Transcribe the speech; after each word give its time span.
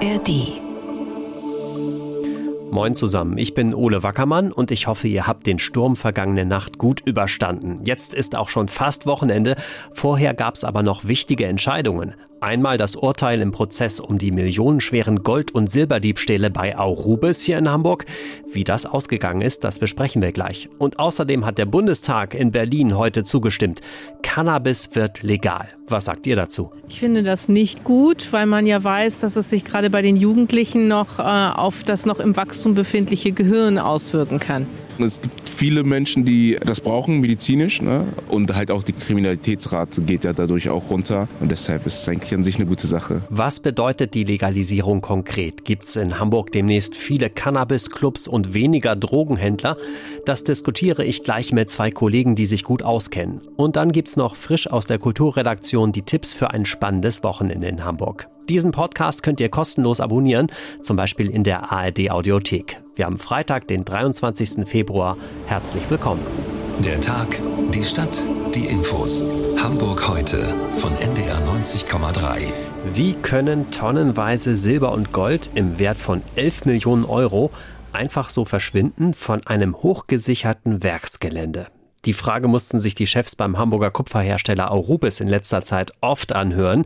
ARD. 0.00 0.60
Moin 2.70 2.94
zusammen, 2.94 3.36
ich 3.36 3.54
bin 3.54 3.74
Ole 3.74 4.04
Wackermann 4.04 4.52
und 4.52 4.70
ich 4.70 4.86
hoffe, 4.86 5.08
ihr 5.08 5.26
habt 5.26 5.44
den 5.44 5.58
Sturm 5.58 5.96
vergangene 5.96 6.44
Nacht 6.44 6.78
gut 6.78 7.00
überstanden. 7.04 7.80
Jetzt 7.84 8.14
ist 8.14 8.36
auch 8.36 8.48
schon 8.48 8.68
fast 8.68 9.06
Wochenende, 9.06 9.56
vorher 9.90 10.34
gab 10.34 10.54
es 10.54 10.62
aber 10.62 10.84
noch 10.84 11.08
wichtige 11.08 11.46
Entscheidungen. 11.46 12.14
Einmal 12.40 12.78
das 12.78 12.94
Urteil 12.94 13.40
im 13.40 13.50
Prozess 13.50 13.98
um 13.98 14.16
die 14.18 14.30
millionenschweren 14.30 15.24
Gold- 15.24 15.50
und 15.50 15.68
Silberdiebstähle 15.68 16.50
bei 16.50 16.78
Aurubis 16.78 17.42
hier 17.42 17.58
in 17.58 17.68
Hamburg. 17.68 18.06
Wie 18.46 18.62
das 18.62 18.86
ausgegangen 18.86 19.40
ist, 19.40 19.64
das 19.64 19.80
besprechen 19.80 20.22
wir 20.22 20.30
gleich. 20.30 20.68
Und 20.78 21.00
außerdem 21.00 21.44
hat 21.44 21.58
der 21.58 21.66
Bundestag 21.66 22.34
in 22.34 22.52
Berlin 22.52 22.96
heute 22.96 23.24
zugestimmt. 23.24 23.80
Cannabis 24.22 24.90
wird 24.94 25.24
legal. 25.24 25.68
Was 25.88 26.04
sagt 26.04 26.28
ihr 26.28 26.36
dazu? 26.36 26.70
Ich 26.88 27.00
finde 27.00 27.24
das 27.24 27.48
nicht 27.48 27.82
gut, 27.82 28.32
weil 28.32 28.46
man 28.46 28.66
ja 28.66 28.82
weiß, 28.84 29.18
dass 29.20 29.34
es 29.34 29.50
sich 29.50 29.64
gerade 29.64 29.90
bei 29.90 30.02
den 30.02 30.16
Jugendlichen 30.16 30.86
noch 30.86 31.18
äh, 31.18 31.22
auf 31.22 31.82
das 31.82 32.06
noch 32.06 32.20
im 32.20 32.36
Wachstum 32.36 32.74
befindliche 32.74 33.32
Gehirn 33.32 33.78
auswirken 33.78 34.38
kann. 34.38 34.66
Es 35.04 35.20
gibt 35.20 35.48
viele 35.48 35.84
Menschen, 35.84 36.24
die 36.24 36.58
das 36.64 36.80
brauchen, 36.80 37.20
medizinisch. 37.20 37.82
Ne? 37.82 38.06
Und 38.28 38.54
halt 38.54 38.70
auch 38.70 38.82
die 38.82 38.92
Kriminalitätsrate 38.92 40.02
geht 40.02 40.24
ja 40.24 40.32
dadurch 40.32 40.68
auch 40.68 40.90
runter. 40.90 41.28
Und 41.40 41.50
deshalb 41.50 41.86
ist 41.86 42.00
es 42.00 42.08
eigentlich 42.08 42.34
an 42.34 42.44
sich 42.44 42.56
eine 42.56 42.66
gute 42.66 42.86
Sache. 42.86 43.22
Was 43.30 43.60
bedeutet 43.60 44.14
die 44.14 44.24
Legalisierung 44.24 45.00
konkret? 45.00 45.64
Gibt 45.64 45.84
es 45.84 45.96
in 45.96 46.18
Hamburg 46.18 46.52
demnächst 46.52 46.94
viele 46.94 47.30
Cannabis-Clubs 47.30 48.28
und 48.28 48.54
weniger 48.54 48.96
Drogenhändler? 48.96 49.76
Das 50.26 50.44
diskutiere 50.44 51.04
ich 51.04 51.24
gleich 51.24 51.52
mit 51.52 51.70
zwei 51.70 51.90
Kollegen, 51.90 52.36
die 52.36 52.46
sich 52.46 52.64
gut 52.64 52.82
auskennen. 52.82 53.40
Und 53.56 53.76
dann 53.76 53.92
gibt 53.92 54.08
es 54.08 54.16
noch 54.16 54.36
frisch 54.36 54.70
aus 54.70 54.86
der 54.86 54.98
Kulturredaktion 54.98 55.92
die 55.92 56.02
Tipps 56.02 56.34
für 56.34 56.50
ein 56.50 56.64
spannendes 56.64 57.22
Wochenende 57.22 57.68
in 57.68 57.84
Hamburg. 57.84 58.28
Diesen 58.48 58.72
Podcast 58.72 59.22
könnt 59.22 59.40
ihr 59.40 59.50
kostenlos 59.50 60.00
abonnieren, 60.00 60.46
zum 60.80 60.96
Beispiel 60.96 61.28
in 61.28 61.44
der 61.44 61.70
ARD 61.70 62.10
Audiothek. 62.10 62.80
Wir 62.94 63.04
haben 63.04 63.18
Freitag, 63.18 63.68
den 63.68 63.84
23. 63.84 64.66
Februar. 64.66 65.18
Herzlich 65.46 65.82
willkommen. 65.90 66.22
Der 66.78 66.98
Tag, 66.98 67.42
die 67.74 67.84
Stadt, 67.84 68.22
die 68.54 68.64
Infos. 68.64 69.22
Hamburg 69.62 70.08
heute 70.08 70.54
von 70.76 70.96
NDR 70.96 71.38
90,3. 71.46 72.52
Wie 72.94 73.12
können 73.12 73.70
tonnenweise 73.70 74.56
Silber 74.56 74.92
und 74.92 75.12
Gold 75.12 75.50
im 75.54 75.78
Wert 75.78 75.98
von 75.98 76.22
11 76.34 76.64
Millionen 76.64 77.04
Euro 77.04 77.50
einfach 77.92 78.30
so 78.30 78.46
verschwinden 78.46 79.12
von 79.12 79.46
einem 79.46 79.76
hochgesicherten 79.76 80.82
Werksgelände? 80.82 81.66
Die 82.04 82.12
Frage 82.12 82.48
mussten 82.48 82.78
sich 82.78 82.94
die 82.94 83.06
Chefs 83.06 83.34
beim 83.34 83.58
Hamburger 83.58 83.90
Kupferhersteller 83.90 84.70
Aurubis 84.70 85.20
in 85.20 85.28
letzter 85.28 85.64
Zeit 85.64 85.92
oft 86.00 86.32
anhören. 86.32 86.84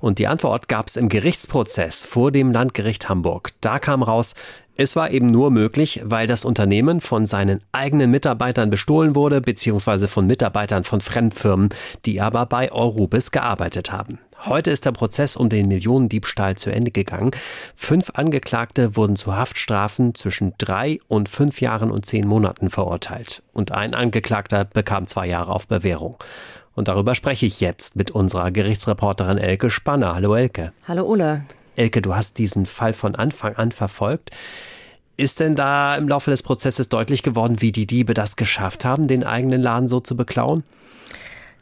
Und 0.00 0.18
die 0.18 0.26
Antwort 0.26 0.68
gab 0.68 0.88
es 0.88 0.96
im 0.96 1.08
Gerichtsprozess 1.08 2.04
vor 2.04 2.32
dem 2.32 2.50
Landgericht 2.50 3.08
Hamburg. 3.08 3.52
Da 3.60 3.78
kam 3.78 4.02
raus, 4.02 4.34
es 4.76 4.96
war 4.96 5.10
eben 5.10 5.26
nur 5.26 5.50
möglich, 5.50 6.00
weil 6.02 6.26
das 6.26 6.44
Unternehmen 6.44 7.00
von 7.00 7.26
seinen 7.26 7.60
eigenen 7.70 8.10
Mitarbeitern 8.10 8.70
bestohlen 8.70 9.14
wurde, 9.14 9.40
beziehungsweise 9.40 10.08
von 10.08 10.26
Mitarbeitern 10.26 10.82
von 10.82 11.00
Fremdfirmen, 11.00 11.68
die 12.06 12.20
aber 12.20 12.46
bei 12.46 12.72
Eurubis 12.72 13.30
gearbeitet 13.30 13.92
haben. 13.92 14.18
Heute 14.40 14.70
ist 14.70 14.84
der 14.84 14.92
Prozess 14.92 15.36
um 15.36 15.48
den 15.48 15.68
Millionendiebstahl 15.68 16.56
zu 16.56 16.70
Ende 16.70 16.90
gegangen. 16.90 17.30
Fünf 17.74 18.10
Angeklagte 18.14 18.96
wurden 18.96 19.16
zu 19.16 19.34
Haftstrafen 19.34 20.14
zwischen 20.14 20.54
drei 20.58 20.98
und 21.08 21.28
fünf 21.28 21.60
Jahren 21.60 21.90
und 21.90 22.04
zehn 22.04 22.26
Monaten 22.26 22.68
verurteilt. 22.68 23.42
Und 23.52 23.72
ein 23.72 23.94
Angeklagter 23.94 24.64
bekam 24.64 25.06
zwei 25.06 25.26
Jahre 25.26 25.52
auf 25.52 25.68
Bewährung. 25.68 26.16
Und 26.74 26.88
darüber 26.88 27.14
spreche 27.14 27.46
ich 27.46 27.60
jetzt 27.60 27.96
mit 27.96 28.10
unserer 28.10 28.50
Gerichtsreporterin 28.50 29.38
Elke 29.38 29.70
Spanner. 29.70 30.14
Hallo 30.14 30.34
Elke. 30.34 30.72
Hallo 30.88 31.04
Ole. 31.04 31.44
Elke, 31.76 32.02
du 32.02 32.14
hast 32.14 32.38
diesen 32.38 32.66
Fall 32.66 32.92
von 32.92 33.14
Anfang 33.14 33.56
an 33.56 33.72
verfolgt. 33.72 34.30
Ist 35.16 35.38
denn 35.38 35.54
da 35.54 35.96
im 35.96 36.08
Laufe 36.08 36.30
des 36.30 36.42
Prozesses 36.42 36.88
deutlich 36.88 37.22
geworden, 37.22 37.60
wie 37.60 37.70
die 37.70 37.86
Diebe 37.86 38.14
das 38.14 38.34
geschafft 38.36 38.84
haben, 38.84 39.06
den 39.06 39.22
eigenen 39.22 39.62
Laden 39.62 39.88
so 39.88 40.00
zu 40.00 40.16
beklauen? 40.16 40.64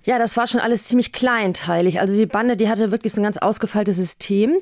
Ja, 0.04 0.18
das 0.18 0.36
war 0.36 0.46
schon 0.46 0.60
alles 0.60 0.84
ziemlich 0.84 1.12
kleinteilig. 1.12 2.00
Also 2.00 2.14
die 2.14 2.26
Bande, 2.26 2.56
die 2.56 2.68
hatte 2.68 2.90
wirklich 2.90 3.12
so 3.12 3.20
ein 3.20 3.24
ganz 3.24 3.36
ausgefeiltes 3.36 3.96
System. 3.96 4.56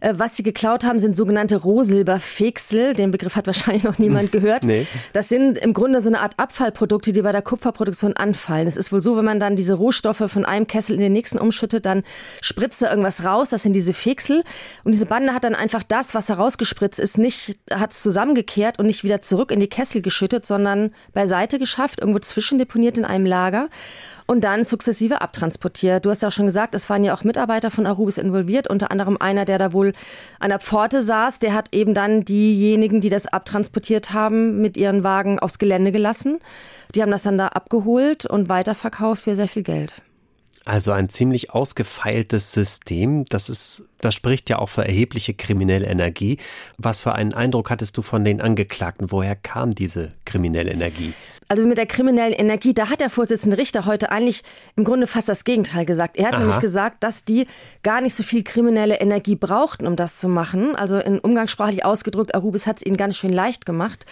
Äh, 0.00 0.14
was 0.16 0.36
sie 0.36 0.42
geklaut 0.42 0.84
haben, 0.84 0.98
sind 0.98 1.16
sogenannte 1.16 1.56
Rohsilberfeksel. 1.56 2.94
Den 2.94 3.10
Begriff 3.10 3.36
hat 3.36 3.46
wahrscheinlich 3.50 3.84
noch 3.84 3.98
niemand 3.98 4.32
gehört. 4.32 4.64
nee. 4.64 4.86
Das 5.12 5.28
sind 5.28 5.58
im 5.58 5.74
Grunde 5.74 6.00
so 6.00 6.08
eine 6.08 6.20
Art 6.20 6.34
Abfallprodukte, 6.38 7.12
die 7.12 7.22
bei 7.22 7.32
der 7.32 7.42
Kupferproduktion 7.42 8.16
anfallen. 8.16 8.66
Es 8.66 8.76
ist 8.76 8.92
wohl 8.92 9.02
so, 9.02 9.16
wenn 9.16 9.24
man 9.24 9.38
dann 9.38 9.56
diese 9.56 9.74
Rohstoffe 9.74 10.24
von 10.26 10.44
einem 10.44 10.66
Kessel 10.66 10.94
in 10.94 11.00
den 11.00 11.12
nächsten 11.12 11.38
umschüttet, 11.38 11.86
dann 11.86 12.02
spritzt 12.40 12.82
da 12.82 12.90
irgendwas 12.90 13.24
raus. 13.24 13.50
Das 13.50 13.62
sind 13.62 13.74
diese 13.74 13.92
Feksel. 13.92 14.42
Und 14.84 14.92
diese 14.92 15.06
Bande 15.06 15.34
hat 15.34 15.44
dann 15.44 15.54
einfach 15.54 15.82
das, 15.82 16.14
was 16.14 16.28
herausgespritzt 16.28 16.98
ist, 16.98 17.18
nicht, 17.18 17.58
hat 17.70 17.92
es 17.92 18.02
zusammengekehrt 18.02 18.78
und 18.78 18.86
nicht 18.86 19.04
wieder 19.04 19.22
zurück 19.22 19.50
in 19.52 19.60
die 19.60 19.68
Kessel 19.68 20.02
geschüttet, 20.02 20.46
sondern 20.46 20.94
beiseite 21.12 21.58
geschafft, 21.58 22.00
irgendwo 22.00 22.18
zwischendeponiert 22.18 22.98
in 22.98 23.04
einem 23.04 23.26
Lager 23.26 23.68
und 24.30 24.42
dann 24.42 24.62
sukzessive 24.62 25.22
abtransportiert. 25.22 26.04
Du 26.04 26.10
hast 26.10 26.22
ja 26.22 26.28
auch 26.28 26.32
schon 26.32 26.46
gesagt, 26.46 26.72
es 26.76 26.88
waren 26.88 27.02
ja 27.02 27.12
auch 27.12 27.24
Mitarbeiter 27.24 27.68
von 27.68 27.84
Arubis 27.84 28.16
involviert, 28.16 28.70
unter 28.70 28.92
anderem 28.92 29.16
einer, 29.18 29.44
der 29.44 29.58
da 29.58 29.72
wohl 29.72 29.92
an 30.38 30.50
der 30.50 30.60
Pforte 30.60 31.02
saß, 31.02 31.40
der 31.40 31.52
hat 31.52 31.74
eben 31.74 31.94
dann 31.94 32.24
diejenigen, 32.24 33.00
die 33.00 33.08
das 33.08 33.26
abtransportiert 33.26 34.12
haben, 34.12 34.60
mit 34.60 34.76
ihren 34.76 35.02
Wagen 35.02 35.40
aufs 35.40 35.58
Gelände 35.58 35.90
gelassen. 35.90 36.38
Die 36.94 37.02
haben 37.02 37.10
das 37.10 37.24
dann 37.24 37.38
da 37.38 37.48
abgeholt 37.48 38.24
und 38.24 38.48
weiterverkauft 38.48 39.24
für 39.24 39.34
sehr 39.34 39.48
viel 39.48 39.64
Geld. 39.64 40.00
Also 40.64 40.92
ein 40.92 41.08
ziemlich 41.08 41.50
ausgefeiltes 41.50 42.52
System. 42.52 43.24
Das 43.24 43.48
ist, 43.48 43.82
das 43.98 44.14
spricht 44.14 44.48
ja 44.48 44.60
auch 44.60 44.68
für 44.68 44.84
erhebliche 44.84 45.34
kriminelle 45.34 45.86
Energie. 45.86 46.38
Was 46.78 47.00
für 47.00 47.16
einen 47.16 47.34
Eindruck 47.34 47.68
hattest 47.70 47.96
du 47.96 48.02
von 48.02 48.24
den 48.24 48.40
Angeklagten? 48.40 49.10
Woher 49.10 49.34
kam 49.34 49.72
diese 49.72 50.12
kriminelle 50.24 50.70
Energie? 50.70 51.14
Also 51.50 51.66
mit 51.66 51.78
der 51.78 51.86
kriminellen 51.86 52.32
Energie, 52.32 52.74
da 52.74 52.90
hat 52.90 53.00
der 53.00 53.10
Vorsitzende 53.10 53.58
Richter 53.58 53.84
heute 53.84 54.12
eigentlich 54.12 54.44
im 54.76 54.84
Grunde 54.84 55.08
fast 55.08 55.28
das 55.28 55.42
Gegenteil 55.42 55.84
gesagt. 55.84 56.16
Er 56.16 56.28
hat 56.28 56.34
Aha. 56.34 56.42
nämlich 56.42 56.60
gesagt, 56.60 57.02
dass 57.02 57.24
die 57.24 57.48
gar 57.82 58.00
nicht 58.00 58.14
so 58.14 58.22
viel 58.22 58.44
kriminelle 58.44 59.00
Energie 59.00 59.34
brauchten, 59.34 59.88
um 59.88 59.96
das 59.96 60.20
zu 60.20 60.28
machen. 60.28 60.76
Also 60.76 60.98
in 60.98 61.18
umgangssprachlich 61.18 61.84
ausgedrückt, 61.84 62.36
Arubis 62.36 62.68
hat 62.68 62.76
es 62.76 62.86
ihnen 62.86 62.96
ganz 62.96 63.16
schön 63.16 63.32
leicht 63.32 63.66
gemacht 63.66 64.06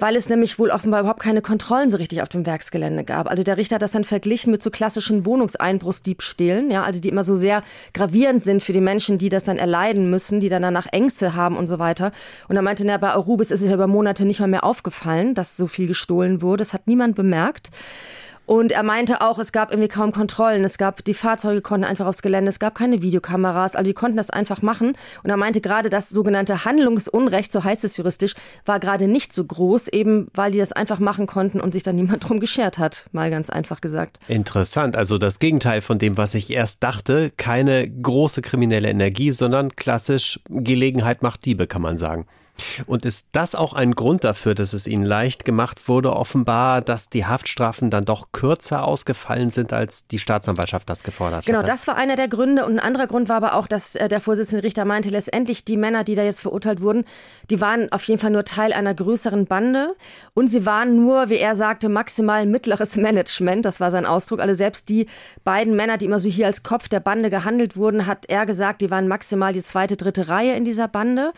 weil 0.00 0.16
es 0.16 0.28
nämlich 0.28 0.58
wohl 0.58 0.70
offenbar 0.70 1.00
überhaupt 1.00 1.20
keine 1.20 1.42
Kontrollen 1.42 1.90
so 1.90 1.96
richtig 1.96 2.22
auf 2.22 2.28
dem 2.28 2.46
Werksgelände 2.46 3.04
gab. 3.04 3.30
Also 3.30 3.42
der 3.42 3.56
Richter 3.56 3.76
hat 3.76 3.82
das 3.82 3.92
dann 3.92 4.04
verglichen 4.04 4.50
mit 4.50 4.62
so 4.62 4.70
klassischen 4.70 5.24
Wohnungseinbruchsdiebstählen, 5.24 6.70
ja, 6.70 6.82
also 6.82 7.00
die 7.00 7.08
immer 7.08 7.24
so 7.24 7.36
sehr 7.36 7.62
gravierend 7.92 8.42
sind 8.42 8.62
für 8.62 8.72
die 8.72 8.80
Menschen, 8.80 9.18
die 9.18 9.28
das 9.28 9.44
dann 9.44 9.58
erleiden 9.58 10.10
müssen, 10.10 10.40
die 10.40 10.48
dann 10.48 10.62
danach 10.62 10.86
Ängste 10.90 11.34
haben 11.34 11.56
und 11.56 11.66
so 11.66 11.78
weiter. 11.78 12.12
Und 12.48 12.56
er 12.56 12.62
meinte, 12.62 12.84
na, 12.86 12.96
bei 12.96 13.10
Arubis 13.10 13.50
ist 13.50 13.62
es 13.62 13.68
ja 13.68 13.74
über 13.74 13.86
Monate 13.86 14.24
nicht 14.24 14.40
mal 14.40 14.46
mehr 14.46 14.64
aufgefallen, 14.64 15.34
dass 15.34 15.56
so 15.56 15.66
viel 15.66 15.86
gestohlen 15.86 16.42
wurde. 16.42 16.62
Das 16.62 16.72
hat 16.74 16.86
niemand 16.86 17.16
bemerkt. 17.16 17.70
Und 18.50 18.72
er 18.72 18.82
meinte 18.82 19.20
auch, 19.20 19.38
es 19.38 19.52
gab 19.52 19.70
irgendwie 19.70 19.86
kaum 19.86 20.10
Kontrollen. 20.10 20.64
Es 20.64 20.76
gab, 20.76 21.04
die 21.04 21.14
Fahrzeuge 21.14 21.60
konnten 21.60 21.84
einfach 21.84 22.06
aufs 22.06 22.20
Gelände, 22.20 22.48
es 22.48 22.58
gab 22.58 22.74
keine 22.74 23.00
Videokameras, 23.00 23.76
also 23.76 23.88
die 23.88 23.94
konnten 23.94 24.16
das 24.16 24.30
einfach 24.30 24.60
machen. 24.60 24.94
Und 25.22 25.30
er 25.30 25.36
meinte 25.36 25.60
gerade, 25.60 25.88
das 25.88 26.08
sogenannte 26.08 26.64
Handlungsunrecht, 26.64 27.52
so 27.52 27.62
heißt 27.62 27.84
es 27.84 27.96
juristisch, 27.96 28.34
war 28.66 28.80
gerade 28.80 29.06
nicht 29.06 29.32
so 29.32 29.44
groß, 29.44 29.86
eben 29.86 30.26
weil 30.34 30.50
die 30.50 30.58
das 30.58 30.72
einfach 30.72 30.98
machen 30.98 31.28
konnten 31.28 31.60
und 31.60 31.72
sich 31.72 31.84
dann 31.84 31.94
niemand 31.94 32.24
drum 32.28 32.40
geschert 32.40 32.78
hat, 32.78 33.06
mal 33.12 33.30
ganz 33.30 33.50
einfach 33.50 33.80
gesagt. 33.80 34.18
Interessant, 34.26 34.96
also 34.96 35.16
das 35.16 35.38
Gegenteil 35.38 35.80
von 35.80 36.00
dem, 36.00 36.16
was 36.16 36.34
ich 36.34 36.50
erst 36.50 36.82
dachte, 36.82 37.30
keine 37.36 37.88
große 37.88 38.42
kriminelle 38.42 38.90
Energie, 38.90 39.30
sondern 39.30 39.76
klassisch 39.76 40.40
Gelegenheit 40.48 41.22
macht 41.22 41.44
Diebe, 41.44 41.68
kann 41.68 41.82
man 41.82 41.98
sagen. 41.98 42.26
Und 42.86 43.04
ist 43.04 43.28
das 43.32 43.54
auch 43.54 43.72
ein 43.72 43.92
Grund 43.92 44.24
dafür, 44.24 44.54
dass 44.54 44.72
es 44.72 44.86
Ihnen 44.86 45.04
leicht 45.04 45.44
gemacht 45.44 45.88
wurde, 45.88 46.12
offenbar, 46.12 46.80
dass 46.82 47.08
die 47.08 47.26
Haftstrafen 47.26 47.90
dann 47.90 48.04
doch 48.04 48.32
kürzer 48.32 48.84
ausgefallen 48.84 49.50
sind, 49.50 49.72
als 49.72 50.06
die 50.06 50.18
Staatsanwaltschaft 50.18 50.88
das 50.88 51.02
gefordert 51.02 51.46
genau, 51.46 51.58
hatte? 51.58 51.66
Genau, 51.66 51.74
das 51.74 51.86
war 51.86 51.96
einer 51.96 52.16
der 52.16 52.28
Gründe. 52.28 52.64
Und 52.66 52.74
ein 52.74 52.80
anderer 52.80 53.06
Grund 53.06 53.28
war 53.28 53.36
aber 53.36 53.54
auch, 53.54 53.66
dass 53.66 53.94
äh, 53.94 54.08
der 54.08 54.20
Vorsitzende 54.20 54.62
Richter 54.62 54.84
meinte, 54.84 55.10
letztendlich 55.10 55.64
die 55.64 55.76
Männer, 55.76 56.04
die 56.04 56.14
da 56.14 56.22
jetzt 56.22 56.40
verurteilt 56.40 56.80
wurden, 56.80 57.04
die 57.50 57.60
waren 57.60 57.90
auf 57.92 58.04
jeden 58.04 58.20
Fall 58.20 58.30
nur 58.30 58.44
Teil 58.44 58.72
einer 58.72 58.94
größeren 58.94 59.46
Bande. 59.46 59.94
Und 60.34 60.48
sie 60.48 60.66
waren 60.66 60.96
nur, 61.04 61.28
wie 61.28 61.38
er 61.38 61.56
sagte, 61.56 61.88
maximal 61.88 62.46
mittleres 62.46 62.96
Management. 63.00 63.64
Das 63.64 63.80
war 63.80 63.90
sein 63.90 64.06
Ausdruck. 64.06 64.40
Also 64.40 64.54
selbst 64.54 64.88
die 64.88 65.06
beiden 65.44 65.76
Männer, 65.76 65.98
die 65.98 66.06
immer 66.06 66.18
so 66.18 66.28
hier 66.28 66.46
als 66.46 66.62
Kopf 66.62 66.88
der 66.88 67.00
Bande 67.00 67.30
gehandelt 67.30 67.76
wurden, 67.76 68.06
hat 68.06 68.26
er 68.28 68.46
gesagt, 68.46 68.80
die 68.80 68.90
waren 68.90 69.08
maximal 69.08 69.52
die 69.52 69.62
zweite, 69.62 69.96
dritte 69.96 70.28
Reihe 70.28 70.54
in 70.54 70.64
dieser 70.64 70.88
Bande. 70.88 71.32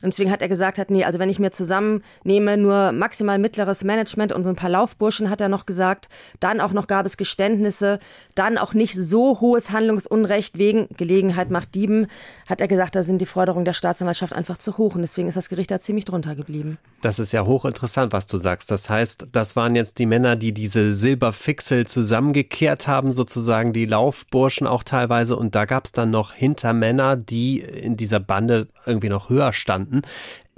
Und 0.00 0.12
deswegen 0.12 0.30
hat 0.30 0.42
er 0.42 0.48
gesagt 0.48 0.57
hat, 0.58 0.90
nee, 0.90 1.04
also 1.04 1.18
wenn 1.18 1.28
ich 1.28 1.38
mir 1.38 1.50
zusammennehme, 1.50 2.56
nur 2.56 2.92
maximal 2.92 3.38
mittleres 3.38 3.84
Management 3.84 4.32
und 4.32 4.44
so 4.44 4.50
ein 4.50 4.56
paar 4.56 4.70
Laufburschen, 4.70 5.30
hat 5.30 5.40
er 5.40 5.48
noch 5.48 5.66
gesagt, 5.66 6.08
dann 6.40 6.60
auch 6.60 6.72
noch 6.72 6.86
gab 6.86 7.06
es 7.06 7.16
Geständnisse, 7.16 7.98
dann 8.34 8.58
auch 8.58 8.74
nicht 8.74 8.94
so 8.94 9.40
hohes 9.40 9.70
Handlungsunrecht 9.70 10.58
wegen 10.58 10.88
Gelegenheit 10.96 11.50
macht 11.50 11.74
Dieben, 11.74 12.06
hat 12.46 12.60
er 12.60 12.68
gesagt, 12.68 12.94
da 12.94 13.02
sind 13.02 13.20
die 13.20 13.26
Forderungen 13.26 13.64
der 13.64 13.72
Staatsanwaltschaft 13.72 14.32
einfach 14.32 14.58
zu 14.58 14.78
hoch 14.78 14.94
und 14.94 15.02
deswegen 15.02 15.28
ist 15.28 15.36
das 15.36 15.48
Gericht 15.48 15.70
da 15.70 15.80
ziemlich 15.80 16.04
drunter 16.04 16.34
geblieben. 16.34 16.78
Das 17.00 17.18
ist 17.18 17.32
ja 17.32 17.44
hochinteressant, 17.44 18.12
was 18.12 18.26
du 18.26 18.38
sagst. 18.38 18.70
Das 18.70 18.88
heißt, 18.88 19.28
das 19.32 19.56
waren 19.56 19.76
jetzt 19.76 19.98
die 19.98 20.06
Männer, 20.06 20.36
die 20.36 20.52
diese 20.52 20.90
Silberfixel 20.92 21.86
zusammengekehrt 21.86 22.88
haben, 22.88 23.12
sozusagen 23.12 23.72
die 23.72 23.86
Laufburschen 23.86 24.66
auch 24.66 24.82
teilweise 24.82 25.36
und 25.36 25.54
da 25.54 25.64
gab 25.64 25.84
es 25.84 25.92
dann 25.92 26.10
noch 26.10 26.32
Hintermänner, 26.32 27.16
die 27.16 27.60
in 27.60 27.96
dieser 27.96 28.20
Bande 28.20 28.68
irgendwie 28.86 29.08
noch 29.08 29.28
höher 29.28 29.52
standen. 29.52 30.02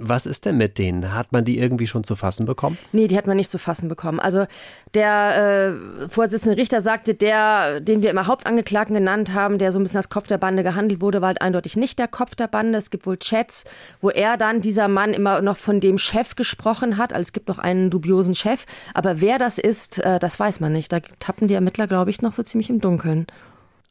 Was 0.03 0.25
ist 0.25 0.45
denn 0.45 0.57
mit 0.57 0.79
denen? 0.79 1.13
Hat 1.13 1.31
man 1.31 1.45
die 1.45 1.59
irgendwie 1.59 1.85
schon 1.85 2.03
zu 2.03 2.15
fassen 2.15 2.47
bekommen? 2.47 2.77
Nee, 2.91 3.07
die 3.07 3.15
hat 3.15 3.27
man 3.27 3.37
nicht 3.37 3.51
zu 3.51 3.59
fassen 3.59 3.87
bekommen. 3.87 4.19
Also 4.19 4.47
der 4.95 5.75
äh, 6.03 6.09
Vorsitzende 6.09 6.57
Richter 6.57 6.81
sagte, 6.81 7.13
der, 7.13 7.79
den 7.81 8.01
wir 8.01 8.09
immer 8.09 8.25
Hauptangeklagten 8.25 8.95
genannt 8.95 9.35
haben, 9.35 9.59
der 9.59 9.71
so 9.71 9.79
ein 9.79 9.83
bisschen 9.83 9.97
als 9.97 10.09
Kopf 10.09 10.25
der 10.25 10.39
Bande 10.39 10.63
gehandelt 10.63 11.01
wurde, 11.01 11.21
war 11.21 11.27
halt 11.27 11.41
eindeutig 11.41 11.77
nicht 11.77 11.99
der 11.99 12.07
Kopf 12.07 12.33
der 12.33 12.47
Bande. 12.47 12.79
Es 12.79 12.89
gibt 12.89 13.05
wohl 13.05 13.17
Chats, 13.17 13.65
wo 14.01 14.09
er 14.09 14.37
dann, 14.37 14.61
dieser 14.61 14.87
Mann, 14.87 15.13
immer 15.13 15.39
noch 15.41 15.57
von 15.57 15.79
dem 15.79 15.99
Chef 15.99 16.35
gesprochen 16.35 16.97
hat. 16.97 17.13
Also 17.13 17.21
es 17.21 17.33
gibt 17.33 17.47
noch 17.47 17.59
einen 17.59 17.91
dubiosen 17.91 18.33
Chef. 18.33 18.65
Aber 18.95 19.21
wer 19.21 19.37
das 19.37 19.59
ist, 19.59 19.99
äh, 19.99 20.17
das 20.17 20.39
weiß 20.39 20.61
man 20.61 20.71
nicht. 20.71 20.91
Da 20.91 20.99
tappen 21.19 21.47
die 21.47 21.53
Ermittler, 21.53 21.85
glaube 21.85 22.09
ich, 22.09 22.23
noch 22.23 22.33
so 22.33 22.41
ziemlich 22.41 22.71
im 22.71 22.79
Dunkeln. 22.79 23.27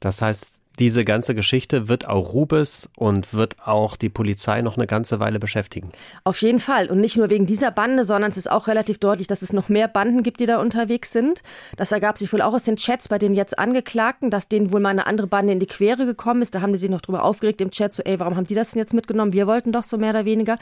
Das 0.01 0.23
heißt, 0.23 0.60
diese 0.81 1.05
ganze 1.05 1.35
Geschichte 1.35 1.89
wird 1.91 2.09
auch 2.09 2.33
Rubes 2.33 2.89
und 2.97 3.35
wird 3.35 3.57
auch 3.67 3.97
die 3.97 4.09
Polizei 4.09 4.63
noch 4.63 4.79
eine 4.79 4.87
ganze 4.87 5.21
Weile 5.21 5.39
beschäftigen. 5.39 5.91
Auf 6.25 6.41
jeden 6.41 6.59
Fall. 6.59 6.91
Und 6.91 7.01
nicht 7.01 7.19
nur 7.19 7.29
wegen 7.29 7.45
dieser 7.45 7.71
Bande, 7.71 8.07
sondern 8.07 8.31
es 8.31 8.39
ist 8.39 8.51
auch 8.51 8.67
relativ 8.67 8.97
deutlich, 8.97 9.27
dass 9.27 9.43
es 9.43 9.53
noch 9.53 9.69
mehr 9.69 9.89
Banden 9.89 10.23
gibt, 10.23 10.41
die 10.41 10.47
da 10.47 10.59
unterwegs 10.59 11.13
sind. 11.13 11.43
Das 11.77 11.93
ergab 11.93 12.17
sich 12.17 12.33
wohl 12.33 12.41
auch 12.41 12.55
aus 12.55 12.63
den 12.63 12.77
Chats 12.77 13.09
bei 13.09 13.19
den 13.19 13.35
jetzt 13.35 13.59
Angeklagten, 13.59 14.31
dass 14.31 14.49
denen 14.49 14.73
wohl 14.73 14.81
mal 14.81 14.89
eine 14.89 15.07
andere 15.07 15.27
Bande 15.27 15.53
in 15.53 15.61
die 15.61 15.67
Quere 15.67 16.07
gekommen 16.07 16.41
ist. 16.41 16.55
Da 16.55 16.63
haben 16.63 16.73
die 16.73 16.79
sich 16.79 16.89
noch 16.89 17.03
drüber 17.03 17.25
aufgeregt 17.25 17.61
im 17.61 17.71
Chat, 17.71 17.93
so, 17.93 18.03
ey, 18.03 18.19
warum 18.19 18.37
haben 18.37 18.47
die 18.47 18.55
das 18.55 18.71
denn 18.71 18.79
jetzt 18.79 18.95
mitgenommen? 18.95 19.35
Wir 19.35 19.47
wollten 19.47 19.73
doch 19.73 19.85
so 19.85 19.99
mehr 19.99 20.11
oder 20.11 20.25
weniger. 20.25 20.59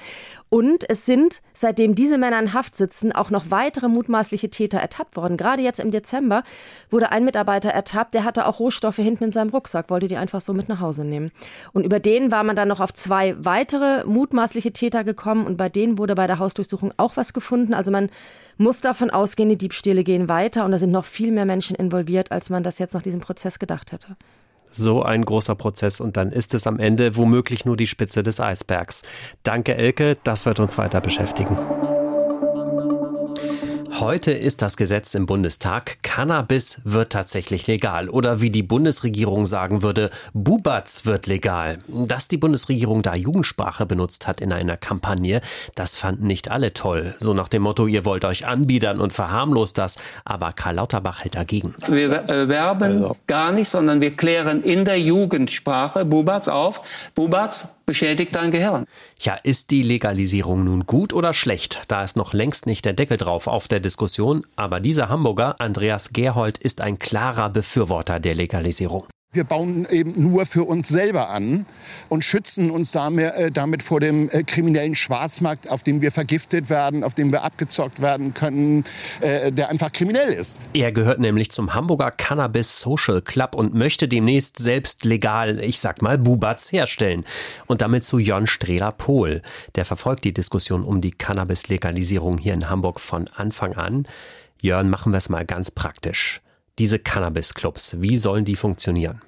Und 0.48 0.90
es 0.90 1.06
sind, 1.06 1.42
seitdem 1.52 1.94
diese 1.94 2.18
Männer 2.18 2.40
in 2.40 2.54
Haft 2.54 2.74
sitzen, 2.74 3.12
auch 3.12 3.30
noch 3.30 3.52
weitere 3.52 3.86
mutmaßliche 3.86 4.50
Täter 4.50 4.78
ertappt 4.78 5.14
worden. 5.14 5.36
Gerade 5.36 5.62
jetzt 5.62 5.78
im 5.78 5.92
Dezember 5.92 6.42
wurde 6.90 7.12
ein 7.12 7.24
Mitarbeiter 7.24 7.70
ertappt, 7.70 8.14
der 8.14 8.24
hatte 8.24 8.46
auch 8.46 8.58
Rohstoffe 8.58 8.96
hinten 8.96 9.22
in 9.22 9.32
seinem 9.32 9.50
Rucksack, 9.50 9.90
wollte 9.90 10.07
die 10.08 10.16
einfach 10.16 10.40
so 10.40 10.52
mit 10.52 10.68
nach 10.68 10.80
Hause 10.80 11.04
nehmen. 11.04 11.30
Und 11.72 11.84
über 11.84 12.00
den 12.00 12.32
war 12.32 12.44
man 12.44 12.56
dann 12.56 12.68
noch 12.68 12.80
auf 12.80 12.92
zwei 12.92 13.36
weitere 13.38 14.04
mutmaßliche 14.04 14.72
Täter 14.72 15.04
gekommen 15.04 15.46
und 15.46 15.56
bei 15.56 15.68
denen 15.68 15.98
wurde 15.98 16.14
bei 16.14 16.26
der 16.26 16.38
Hausdurchsuchung 16.38 16.92
auch 16.96 17.16
was 17.16 17.32
gefunden. 17.32 17.74
Also 17.74 17.90
man 17.90 18.10
muss 18.56 18.80
davon 18.80 19.10
ausgehen, 19.10 19.48
die 19.48 19.58
Diebstähle 19.58 20.04
gehen 20.04 20.28
weiter 20.28 20.64
und 20.64 20.72
da 20.72 20.78
sind 20.78 20.90
noch 20.90 21.04
viel 21.04 21.30
mehr 21.30 21.46
Menschen 21.46 21.76
involviert, 21.76 22.32
als 22.32 22.50
man 22.50 22.62
das 22.62 22.78
jetzt 22.78 22.94
nach 22.94 23.02
diesem 23.02 23.20
Prozess 23.20 23.58
gedacht 23.58 23.92
hätte. 23.92 24.16
So 24.70 25.02
ein 25.02 25.24
großer 25.24 25.54
Prozess 25.54 26.00
und 26.00 26.16
dann 26.16 26.30
ist 26.30 26.52
es 26.54 26.66
am 26.66 26.78
Ende 26.78 27.16
womöglich 27.16 27.64
nur 27.64 27.76
die 27.76 27.86
Spitze 27.86 28.22
des 28.22 28.40
Eisbergs. 28.40 29.02
Danke, 29.42 29.74
Elke, 29.74 30.18
das 30.24 30.44
wird 30.44 30.60
uns 30.60 30.76
weiter 30.76 31.00
beschäftigen. 31.00 31.56
Heute 34.00 34.30
ist 34.30 34.62
das 34.62 34.76
Gesetz 34.76 35.16
im 35.16 35.26
Bundestag. 35.26 35.98
Cannabis 36.04 36.80
wird 36.84 37.10
tatsächlich 37.10 37.66
legal. 37.66 38.08
Oder 38.08 38.40
wie 38.40 38.50
die 38.50 38.62
Bundesregierung 38.62 39.44
sagen 39.44 39.82
würde, 39.82 40.10
Bubatz 40.32 41.04
wird 41.04 41.26
legal. 41.26 41.80
Dass 41.88 42.28
die 42.28 42.36
Bundesregierung 42.36 43.02
da 43.02 43.16
Jugendsprache 43.16 43.86
benutzt 43.86 44.28
hat 44.28 44.40
in 44.40 44.52
einer 44.52 44.76
Kampagne, 44.76 45.40
das 45.74 45.96
fanden 45.96 46.28
nicht 46.28 46.48
alle 46.48 46.72
toll. 46.72 47.16
So 47.18 47.34
nach 47.34 47.48
dem 47.48 47.62
Motto, 47.62 47.88
ihr 47.88 48.04
wollt 48.04 48.24
euch 48.24 48.46
anbiedern 48.46 49.00
und 49.00 49.12
verharmlost 49.12 49.76
das. 49.78 49.96
Aber 50.24 50.52
Karl 50.52 50.76
Lauterbach 50.76 51.24
hält 51.24 51.34
dagegen. 51.34 51.74
Wir 51.88 52.28
äh, 52.28 52.48
werben 52.48 53.02
also. 53.02 53.16
gar 53.26 53.50
nicht, 53.50 53.68
sondern 53.68 54.00
wir 54.00 54.14
klären 54.14 54.62
in 54.62 54.84
der 54.84 55.00
Jugendsprache 55.00 56.04
Bubatz 56.04 56.46
auf. 56.46 56.82
Bubatz 57.16 57.66
beschädigt 57.88 58.36
dein 58.36 58.50
Gehirn. 58.50 58.84
Ja, 59.20 59.34
ist 59.42 59.70
die 59.70 59.82
Legalisierung 59.82 60.62
nun 60.62 60.84
gut 60.84 61.14
oder 61.14 61.32
schlecht? 61.32 61.80
Da 61.88 62.04
ist 62.04 62.18
noch 62.18 62.34
längst 62.34 62.66
nicht 62.66 62.84
der 62.84 62.92
Deckel 62.92 63.16
drauf 63.16 63.46
auf 63.46 63.66
der 63.66 63.80
Diskussion, 63.80 64.46
aber 64.56 64.78
dieser 64.78 65.08
Hamburger, 65.08 65.56
Andreas 65.58 66.12
Gerhold, 66.12 66.58
ist 66.58 66.82
ein 66.82 66.98
klarer 66.98 67.48
Befürworter 67.48 68.20
der 68.20 68.34
Legalisierung. 68.34 69.08
Wir 69.30 69.44
bauen 69.44 69.86
eben 69.90 70.18
nur 70.18 70.46
für 70.46 70.64
uns 70.64 70.88
selber 70.88 71.28
an 71.28 71.66
und 72.08 72.24
schützen 72.24 72.70
uns 72.70 72.94
äh, 72.94 73.50
damit, 73.50 73.82
vor 73.82 74.00
dem 74.00 74.30
äh, 74.30 74.42
kriminellen 74.42 74.94
Schwarzmarkt, 74.94 75.68
auf 75.68 75.82
dem 75.82 76.00
wir 76.00 76.10
vergiftet 76.12 76.70
werden, 76.70 77.04
auf 77.04 77.12
dem 77.12 77.30
wir 77.30 77.44
abgezockt 77.44 78.00
werden 78.00 78.32
können, 78.32 78.86
äh, 79.20 79.52
der 79.52 79.68
einfach 79.68 79.92
kriminell 79.92 80.30
ist. 80.30 80.60
Er 80.72 80.92
gehört 80.92 81.20
nämlich 81.20 81.50
zum 81.50 81.74
Hamburger 81.74 82.10
Cannabis 82.10 82.80
Social 82.80 83.20
Club 83.20 83.54
und 83.54 83.74
möchte 83.74 84.08
demnächst 84.08 84.60
selbst 84.60 85.04
legal, 85.04 85.62
ich 85.62 85.78
sag 85.78 86.00
mal, 86.00 86.16
Bubatz 86.16 86.72
herstellen. 86.72 87.26
Und 87.66 87.82
damit 87.82 88.04
zu 88.04 88.18
Jon 88.18 88.46
Strehler-Pohl. 88.46 89.42
Der 89.74 89.84
verfolgt 89.84 90.24
die 90.24 90.32
Diskussion 90.32 90.82
um 90.82 91.02
die 91.02 91.12
Cannabis-Legalisierung 91.12 92.38
hier 92.38 92.54
in 92.54 92.70
Hamburg 92.70 92.98
von 92.98 93.28
Anfang 93.36 93.74
an. 93.74 94.04
Jörn, 94.62 94.88
machen 94.88 95.12
wir 95.12 95.18
es 95.18 95.28
mal 95.28 95.44
ganz 95.44 95.70
praktisch 95.70 96.40
diese 96.78 96.98
Cannabis-Clubs? 96.98 98.00
Wie 98.00 98.16
sollen 98.16 98.44
die 98.44 98.56
funktionieren? 98.56 99.22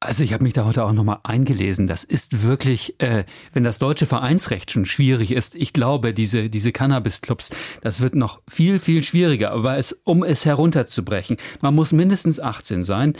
Also 0.00 0.24
ich 0.24 0.32
habe 0.32 0.42
mich 0.42 0.52
da 0.52 0.64
heute 0.64 0.82
auch 0.82 0.92
nochmal 0.92 1.20
eingelesen. 1.22 1.86
Das 1.86 2.02
ist 2.02 2.42
wirklich, 2.42 3.00
äh, 3.00 3.24
wenn 3.52 3.62
das 3.62 3.78
deutsche 3.78 4.06
Vereinsrecht 4.06 4.72
schon 4.72 4.84
schwierig 4.84 5.30
ist, 5.30 5.54
ich 5.54 5.72
glaube, 5.72 6.12
diese, 6.12 6.50
diese 6.50 6.72
Cannabis-Clubs, 6.72 7.50
das 7.82 8.00
wird 8.00 8.16
noch 8.16 8.42
viel, 8.48 8.80
viel 8.80 9.04
schwieriger. 9.04 9.52
Aber 9.52 9.78
es, 9.78 9.92
um 10.02 10.24
es 10.24 10.44
herunterzubrechen, 10.44 11.36
man 11.60 11.76
muss 11.76 11.92
mindestens 11.92 12.40
18 12.40 12.82
sein. 12.82 13.12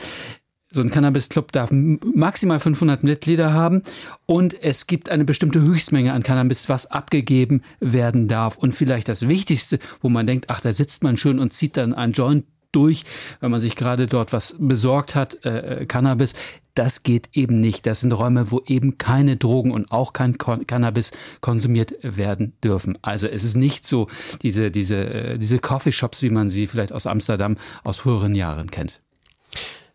So 0.73 0.81
ein 0.81 0.91
Cannabis-Club 0.91 1.53
darf 1.53 1.71
maximal 1.71 2.59
500 2.59 3.05
Mitglieder 3.05 3.53
haben 3.53 3.83
und 4.27 4.61
es 4.61 4.87
gibt 4.87 5.09
eine 5.11 5.25
bestimmte 5.25 5.61
Höchstmenge 5.61 6.13
an 6.13 6.23
Cannabis, 6.25 6.69
was 6.69 6.91
abgegeben 6.91 7.63
werden 7.79 8.27
darf. 8.27 8.57
Und 8.57 8.75
vielleicht 8.75 9.07
das 9.07 9.29
Wichtigste, 9.29 9.79
wo 10.01 10.09
man 10.09 10.27
denkt, 10.27 10.47
ach, 10.49 10.63
da 10.63 10.73
sitzt 10.73 11.05
man 11.05 11.17
schön 11.17 11.39
und 11.39 11.53
zieht 11.53 11.77
dann 11.77 11.95
ein 11.95 12.13
Joint 12.13 12.47
durch, 12.73 13.05
wenn 13.41 13.51
man 13.51 13.61
sich 13.61 13.77
gerade 13.77 14.07
dort 14.07 14.33
was 14.33 14.57
besorgt 14.59 15.15
hat, 15.15 15.45
äh, 15.45 15.83
äh, 15.83 15.87
Cannabis. 15.87 16.35
Das 16.75 17.03
geht 17.03 17.29
eben 17.35 17.61
nicht. 17.61 17.85
Das 17.85 18.01
sind 18.01 18.13
Räume, 18.13 18.51
wo 18.51 18.63
eben 18.67 18.97
keine 18.97 19.37
Drogen 19.37 19.73
und 19.73 19.93
auch 19.93 20.15
kein 20.15 20.39
Cannabis 20.39 21.13
konsumiert 21.43 21.95
werden 22.03 22.55
dürfen. 22.65 22.99
Also 23.03 23.29
es 23.29 23.45
ist 23.45 23.57
nicht 23.57 23.85
so 23.85 24.09
diese, 24.43 24.71
diese, 24.71 24.97
äh, 24.97 25.39
diese 25.39 25.59
Coffeeshops, 25.59 26.23
wie 26.23 26.31
man 26.31 26.49
sie 26.49 26.67
vielleicht 26.67 26.93
aus 26.93 27.07
Amsterdam 27.07 27.59
aus 27.85 27.99
früheren 27.99 28.35
Jahren 28.35 28.71
kennt. 28.71 29.01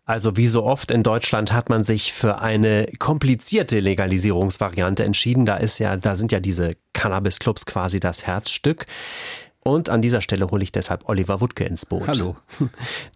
Also 0.08 0.38
wie 0.38 0.46
so 0.46 0.64
oft 0.64 0.90
in 0.90 1.02
Deutschland 1.02 1.52
hat 1.52 1.68
man 1.68 1.84
sich 1.84 2.14
für 2.14 2.40
eine 2.40 2.86
komplizierte 2.98 3.78
Legalisierungsvariante 3.78 5.04
entschieden. 5.04 5.44
Da 5.44 5.56
ist 5.58 5.78
ja, 5.80 5.98
da 5.98 6.14
sind 6.14 6.32
ja 6.32 6.40
diese 6.40 6.70
Cannabis-Clubs 6.94 7.66
quasi 7.66 8.00
das 8.00 8.26
Herzstück. 8.26 8.86
Und 9.64 9.90
an 9.90 10.00
dieser 10.00 10.22
Stelle 10.22 10.46
hole 10.50 10.62
ich 10.62 10.72
deshalb 10.72 11.08
Oliver 11.08 11.42
Wuttke 11.42 11.64
ins 11.64 11.84
Boot. 11.84 12.08
Hallo. 12.08 12.36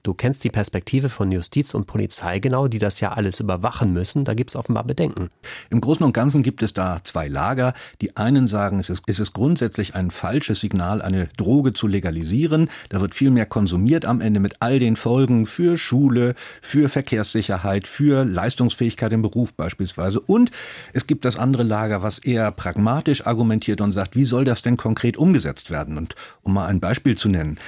Du 0.02 0.12
kennst 0.12 0.44
die 0.44 0.50
Perspektive 0.50 1.08
von 1.08 1.32
Justiz 1.32 1.72
und 1.72 1.86
Polizei 1.86 2.40
genau, 2.40 2.68
die 2.68 2.78
das 2.78 3.00
ja 3.00 3.12
alles 3.12 3.40
überwachen 3.40 3.92
müssen. 3.92 4.24
Da 4.24 4.34
gibt 4.34 4.50
es 4.50 4.56
offenbar 4.56 4.84
Bedenken. 4.84 5.30
Im 5.70 5.80
Großen 5.80 6.04
und 6.04 6.12
Ganzen 6.12 6.42
gibt 6.42 6.62
es 6.62 6.74
da 6.74 7.00
zwei 7.04 7.28
Lager. 7.28 7.72
Die 8.02 8.16
einen 8.16 8.48
sagen, 8.48 8.80
es 8.80 8.90
ist, 8.90 9.04
es 9.06 9.18
ist 9.18 9.32
grundsätzlich 9.32 9.94
ein 9.94 10.10
falsches 10.10 10.60
Signal, 10.60 11.00
eine 11.00 11.28
Droge 11.38 11.72
zu 11.72 11.86
legalisieren. 11.86 12.68
Da 12.90 13.00
wird 13.00 13.14
viel 13.14 13.30
mehr 13.30 13.46
konsumiert 13.46 14.04
am 14.04 14.20
Ende 14.20 14.40
mit 14.40 14.56
all 14.60 14.78
den 14.78 14.96
Folgen 14.96 15.46
für 15.46 15.78
Schule, 15.78 16.34
für 16.60 16.90
Verkehrssicherheit, 16.90 17.86
für 17.86 18.24
Leistungsfähigkeit 18.24 19.12
im 19.12 19.22
Beruf 19.22 19.54
beispielsweise. 19.54 20.20
Und 20.20 20.50
es 20.92 21.06
gibt 21.06 21.24
das 21.24 21.38
andere 21.38 21.62
Lager, 21.62 22.02
was 22.02 22.18
eher 22.18 22.50
pragmatisch 22.50 23.26
argumentiert 23.26 23.80
und 23.80 23.92
sagt, 23.92 24.16
wie 24.16 24.24
soll 24.24 24.44
das 24.44 24.60
denn 24.60 24.76
konkret 24.76 25.16
umgesetzt 25.16 25.70
werden? 25.70 25.96
Und 25.96 26.14
um 26.42 26.54
mal 26.54 26.66
ein 26.66 26.80
Beispiel 26.80 27.16
zu 27.16 27.28
nennen. 27.28 27.58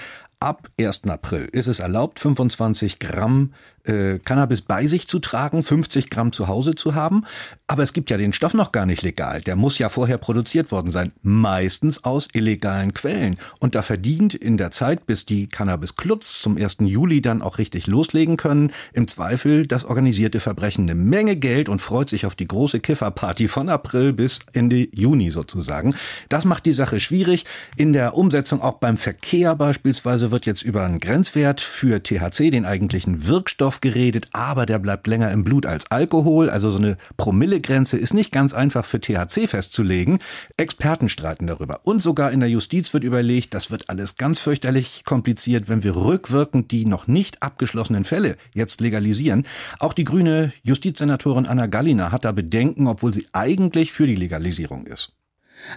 Ab 0.44 0.68
1. 0.78 1.04
April 1.08 1.48
ist 1.52 1.68
es 1.68 1.78
erlaubt, 1.78 2.20
25 2.20 2.98
Gramm 2.98 3.54
äh, 3.84 4.18
Cannabis 4.18 4.62
bei 4.62 4.86
sich 4.86 5.08
zu 5.08 5.18
tragen, 5.18 5.62
50 5.62 6.10
Gramm 6.10 6.32
zu 6.32 6.48
Hause 6.48 6.74
zu 6.74 6.94
haben. 6.94 7.24
Aber 7.66 7.82
es 7.82 7.92
gibt 7.92 8.10
ja 8.10 8.16
den 8.16 8.32
Stoff 8.32 8.52
noch 8.52 8.72
gar 8.72 8.84
nicht 8.84 9.02
legal. 9.02 9.40
Der 9.40 9.56
muss 9.56 9.78
ja 9.78 9.88
vorher 9.88 10.18
produziert 10.18 10.70
worden 10.70 10.90
sein. 10.90 11.12
Meistens 11.22 12.04
aus 12.04 12.28
illegalen 12.32 12.92
Quellen. 12.92 13.36
Und 13.58 13.74
da 13.74 13.82
verdient 13.82 14.34
in 14.34 14.56
der 14.58 14.70
Zeit, 14.70 15.06
bis 15.06 15.24
die 15.24 15.46
Cannabis-Clubs 15.46 16.40
zum 16.40 16.58
1. 16.58 16.76
Juli 16.80 17.22
dann 17.22 17.40
auch 17.40 17.58
richtig 17.58 17.86
loslegen 17.86 18.36
können, 18.36 18.70
im 18.92 19.08
Zweifel 19.08 19.66
das 19.66 19.84
organisierte 19.84 20.40
Verbrechen 20.40 20.84
eine 20.84 20.94
Menge 20.94 21.36
Geld 21.36 21.70
und 21.70 21.80
freut 21.80 22.10
sich 22.10 22.26
auf 22.26 22.34
die 22.34 22.48
große 22.48 22.80
Kifferparty 22.80 23.48
von 23.48 23.70
April 23.70 24.12
bis 24.12 24.40
Ende 24.52 24.88
Juni 24.92 25.30
sozusagen. 25.30 25.94
Das 26.28 26.44
macht 26.44 26.66
die 26.66 26.74
Sache 26.74 27.00
schwierig. 27.00 27.44
In 27.76 27.94
der 27.94 28.14
Umsetzung 28.14 28.60
auch 28.60 28.74
beim 28.74 28.98
Verkehr 28.98 29.54
beispielsweise 29.54 30.30
wird 30.34 30.46
jetzt 30.46 30.62
über 30.62 30.84
einen 30.84 30.98
Grenzwert 30.98 31.60
für 31.60 32.02
THC, 32.02 32.50
den 32.50 32.66
eigentlichen 32.66 33.28
Wirkstoff, 33.28 33.80
geredet, 33.80 34.26
aber 34.32 34.66
der 34.66 34.80
bleibt 34.80 35.06
länger 35.06 35.30
im 35.30 35.44
Blut 35.44 35.64
als 35.64 35.88
Alkohol. 35.92 36.50
Also 36.50 36.72
so 36.72 36.78
eine 36.78 36.96
Promillegrenze 37.16 37.96
ist 37.96 38.14
nicht 38.14 38.32
ganz 38.32 38.52
einfach 38.52 38.84
für 38.84 38.98
THC 38.98 39.46
festzulegen. 39.46 40.18
Experten 40.56 41.08
streiten 41.08 41.46
darüber. 41.46 41.82
Und 41.84 42.02
sogar 42.02 42.32
in 42.32 42.40
der 42.40 42.48
Justiz 42.48 42.92
wird 42.92 43.04
überlegt, 43.04 43.54
das 43.54 43.70
wird 43.70 43.88
alles 43.88 44.16
ganz 44.16 44.40
fürchterlich 44.40 45.04
kompliziert, 45.04 45.68
wenn 45.68 45.84
wir 45.84 45.94
rückwirkend 45.94 46.72
die 46.72 46.84
noch 46.84 47.06
nicht 47.06 47.40
abgeschlossenen 47.40 48.04
Fälle 48.04 48.36
jetzt 48.54 48.80
legalisieren. 48.80 49.46
Auch 49.78 49.92
die 49.92 50.04
grüne 50.04 50.52
Justizsenatorin 50.64 51.46
Anna 51.46 51.68
Gallina 51.68 52.10
hat 52.10 52.24
da 52.24 52.32
Bedenken, 52.32 52.88
obwohl 52.88 53.14
sie 53.14 53.28
eigentlich 53.32 53.92
für 53.92 54.08
die 54.08 54.16
Legalisierung 54.16 54.88
ist. 54.88 55.12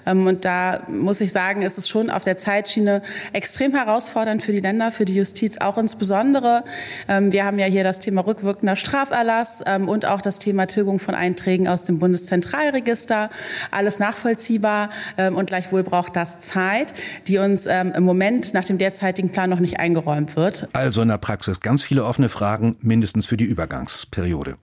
Ähm, 0.05 0.27
und 0.27 0.45
da 0.45 0.83
muss 0.87 1.21
ich 1.21 1.31
sagen, 1.31 1.61
ist 1.61 1.77
es 1.77 1.87
schon 1.87 2.09
auf 2.09 2.23
der 2.23 2.37
Zeitschiene 2.37 3.01
extrem 3.33 3.73
herausfordernd 3.73 4.41
für 4.41 4.51
die 4.51 4.59
Länder, 4.59 4.91
für 4.91 5.05
die 5.05 5.15
Justiz 5.15 5.57
auch 5.57 5.77
insbesondere. 5.77 6.63
Ähm, 7.07 7.31
wir 7.31 7.45
haben 7.45 7.59
ja 7.59 7.65
hier 7.65 7.83
das 7.83 7.99
Thema 7.99 8.25
rückwirkender 8.25 8.75
Straferlass 8.75 9.63
ähm, 9.65 9.87
und 9.87 10.05
auch 10.05 10.21
das 10.21 10.39
Thema 10.39 10.67
Tilgung 10.67 10.99
von 10.99 11.15
Einträgen 11.15 11.67
aus 11.67 11.83
dem 11.83 11.99
Bundeszentralregister. 11.99 13.29
Alles 13.71 13.99
nachvollziehbar 13.99 14.89
und 15.33 15.47
gleichwohl 15.47 15.83
braucht 15.83 16.15
das 16.15 16.39
Zeit, 16.39 16.93
die 17.27 17.37
uns 17.37 17.65
im 17.65 18.03
Moment 18.03 18.53
nach 18.53 18.65
dem 18.65 18.77
derzeitigen 18.77 19.31
Plan 19.31 19.49
noch 19.49 19.59
nicht 19.59 19.79
eingeräumt 19.79 20.35
wird. 20.35 20.67
Also 20.73 21.01
in 21.01 21.09
der 21.09 21.17
Praxis 21.17 21.59
ganz 21.59 21.83
viele 21.83 22.03
offene 22.05 22.29
Fragen, 22.29 22.75
mindestens 22.81 23.25
für 23.25 23.37
die 23.37 23.45
Übergangsperiode. 23.45 24.55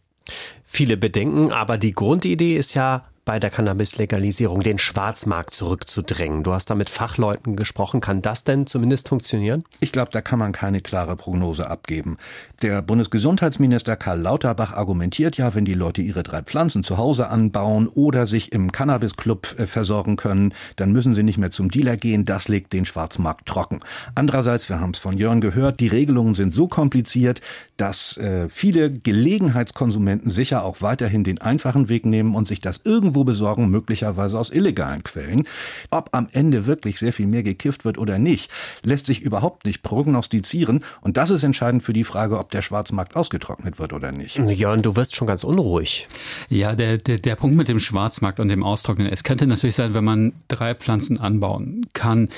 Viele 0.64 0.96
Bedenken, 0.96 1.52
aber 1.52 1.78
die 1.78 1.92
Grundidee 1.92 2.56
ist 2.56 2.74
ja 2.74 3.04
bei 3.24 3.38
der 3.38 3.50
Cannabis-Legalisierung 3.50 4.62
den 4.62 4.78
Schwarzmarkt 4.78 5.54
zurückzudrängen. 5.54 6.42
Du 6.42 6.52
hast 6.52 6.68
da 6.68 6.74
mit 6.74 6.90
Fachleuten 6.90 7.56
gesprochen. 7.56 8.00
Kann 8.00 8.20
das 8.20 8.44
denn 8.44 8.66
zumindest 8.66 9.08
funktionieren? 9.08 9.64
Ich 9.80 9.92
glaube, 9.92 10.10
da 10.12 10.20
kann 10.20 10.38
man 10.38 10.52
keine 10.52 10.80
klare 10.80 11.16
Prognose 11.16 11.70
abgeben. 11.70 12.18
Der 12.60 12.82
Bundesgesundheitsminister 12.82 13.96
Karl 13.96 14.20
Lauterbach 14.20 14.72
argumentiert 14.74 15.38
ja, 15.38 15.54
wenn 15.54 15.64
die 15.64 15.74
Leute 15.74 16.02
ihre 16.02 16.22
drei 16.22 16.42
Pflanzen 16.42 16.84
zu 16.84 16.98
Hause 16.98 17.28
anbauen 17.28 17.88
oder 17.88 18.26
sich 18.26 18.52
im 18.52 18.72
Cannabis-Club 18.72 19.58
äh, 19.58 19.66
versorgen 19.66 20.16
können, 20.16 20.52
dann 20.76 20.92
müssen 20.92 21.14
sie 21.14 21.22
nicht 21.22 21.38
mehr 21.38 21.50
zum 21.50 21.70
Dealer 21.70 21.96
gehen. 21.96 22.26
Das 22.26 22.48
legt 22.48 22.72
den 22.74 22.84
Schwarzmarkt 22.84 23.46
trocken. 23.46 23.80
Andererseits, 24.14 24.68
wir 24.68 24.80
haben 24.80 24.90
es 24.90 24.98
von 24.98 25.16
Jörn 25.16 25.40
gehört, 25.40 25.80
die 25.80 25.88
Regelungen 25.88 26.34
sind 26.34 26.52
so 26.52 26.68
kompliziert, 26.68 27.40
dass 27.78 28.18
äh, 28.18 28.48
viele 28.50 28.90
Gelegenheitskonsumenten 28.90 30.30
sicher 30.30 30.64
auch 30.64 30.82
weiterhin 30.82 31.24
den 31.24 31.40
einfachen 31.40 31.88
Weg 31.88 32.04
nehmen 32.04 32.34
und 32.34 32.46
sich 32.46 32.60
das 32.60 32.82
irgendwo 32.84 33.13
irgendwo 33.14 33.24
besorgen, 33.24 33.70
möglicherweise 33.70 34.38
aus 34.38 34.50
illegalen 34.50 35.04
Quellen. 35.04 35.46
Ob 35.90 36.08
am 36.12 36.26
Ende 36.32 36.66
wirklich 36.66 36.98
sehr 36.98 37.12
viel 37.12 37.26
mehr 37.26 37.44
gekifft 37.44 37.84
wird 37.84 37.96
oder 37.96 38.18
nicht, 38.18 38.50
lässt 38.82 39.06
sich 39.06 39.20
überhaupt 39.22 39.64
nicht 39.64 39.82
prognostizieren. 39.82 40.84
Und 41.00 41.16
das 41.16 41.30
ist 41.30 41.44
entscheidend 41.44 41.84
für 41.84 41.92
die 41.92 42.02
Frage, 42.02 42.38
ob 42.38 42.50
der 42.50 42.62
Schwarzmarkt 42.62 43.14
ausgetrocknet 43.14 43.78
wird 43.78 43.92
oder 43.92 44.10
nicht. 44.10 44.38
Jörn, 44.38 44.82
du 44.82 44.96
wirst 44.96 45.14
schon 45.14 45.28
ganz 45.28 45.44
unruhig. 45.44 46.08
Ja, 46.48 46.74
der, 46.74 46.98
der, 46.98 47.18
der 47.18 47.36
Punkt 47.36 47.56
mit 47.56 47.68
dem 47.68 47.78
Schwarzmarkt 47.78 48.40
und 48.40 48.48
dem 48.48 48.64
Austrocknen, 48.64 49.06
es 49.06 49.22
könnte 49.22 49.46
natürlich 49.46 49.76
sein, 49.76 49.94
wenn 49.94 50.04
man 50.04 50.32
drei 50.48 50.74
Pflanzen 50.74 51.20
anbauen 51.20 51.86
kann, 51.92 52.28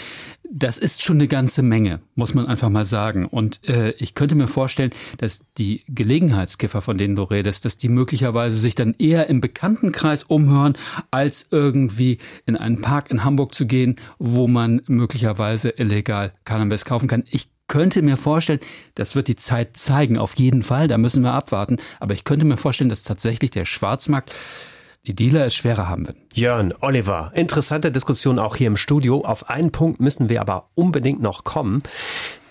das 0.53 0.79
ist 0.79 1.03
schon 1.03 1.17
eine 1.17 1.29
ganze 1.29 1.63
Menge, 1.63 2.01
muss 2.15 2.35
man 2.35 2.47
einfach 2.47 2.69
mal 2.69 2.85
sagen. 2.85 3.27
Und 3.27 3.67
äh, 3.69 3.91
ich 3.99 4.15
könnte 4.15 4.35
mir 4.35 4.49
vorstellen, 4.49 4.91
dass 5.19 5.53
die 5.55 5.85
Gelegenheitskiffer, 5.89 6.83
von 6.83 6.99
denen 6.99 7.17
du 7.17 7.23
redest, 7.23 7.65
dass 7.65 7.77
die 7.77 7.89
möglicherweise 7.89 8.59
sich 8.59 8.75
dann 8.75 8.95
eher 8.99 9.29
im 9.29 9.41
Bekanntenkreis 9.41 10.23
umhören, 10.25 10.77
als 11.11 11.49
irgendwie 11.51 12.19
in 12.47 12.57
einen 12.57 12.81
Park 12.81 13.11
in 13.11 13.25
Hamburg 13.25 13.55
zu 13.55 13.67
gehen, 13.67 13.97
wo 14.19 14.49
man 14.49 14.83
möglicherweise 14.87 15.71
illegal 15.71 16.33
Cannabis 16.45 16.85
kaufen 16.85 17.09
kann. 17.09 17.25
Ich 17.31 17.49
könnte 17.69 18.03
mir 18.03 18.17
vorstellen, 18.17 18.61
das 18.95 19.17
wird 19.17 19.29
die 19.29 19.37
Zeit 19.37 19.77
zeigen, 19.77 20.19
auf 20.19 20.37
jeden 20.37 20.63
Fall, 20.63 20.87
da 20.89 20.99
müssen 20.99 21.23
wir 21.23 21.33
abwarten. 21.33 21.79
Aber 22.01 22.15
ich 22.15 22.25
könnte 22.25 22.47
mir 22.47 22.57
vorstellen, 22.57 22.91
dass 22.91 23.03
tatsächlich 23.03 23.51
der 23.51 23.65
Schwarzmarkt 23.65 24.33
die 25.07 25.15
Dealer 25.15 25.47
es 25.47 25.55
schwerer 25.55 25.89
haben 25.89 26.07
werden. 26.07 26.21
Jörn, 26.35 26.75
Oliver, 26.81 27.31
interessante 27.35 27.93
Diskussion 27.93 28.39
auch 28.39 28.57
hier 28.57 28.67
im 28.67 28.77
Studio. 28.77 29.25
Auf 29.25 29.49
einen 29.49 29.71
Punkt 29.71 30.01
müssen 30.01 30.29
wir 30.29 30.41
aber 30.41 30.71
unbedingt 30.75 31.23
noch 31.23 31.45
kommen. 31.45 31.83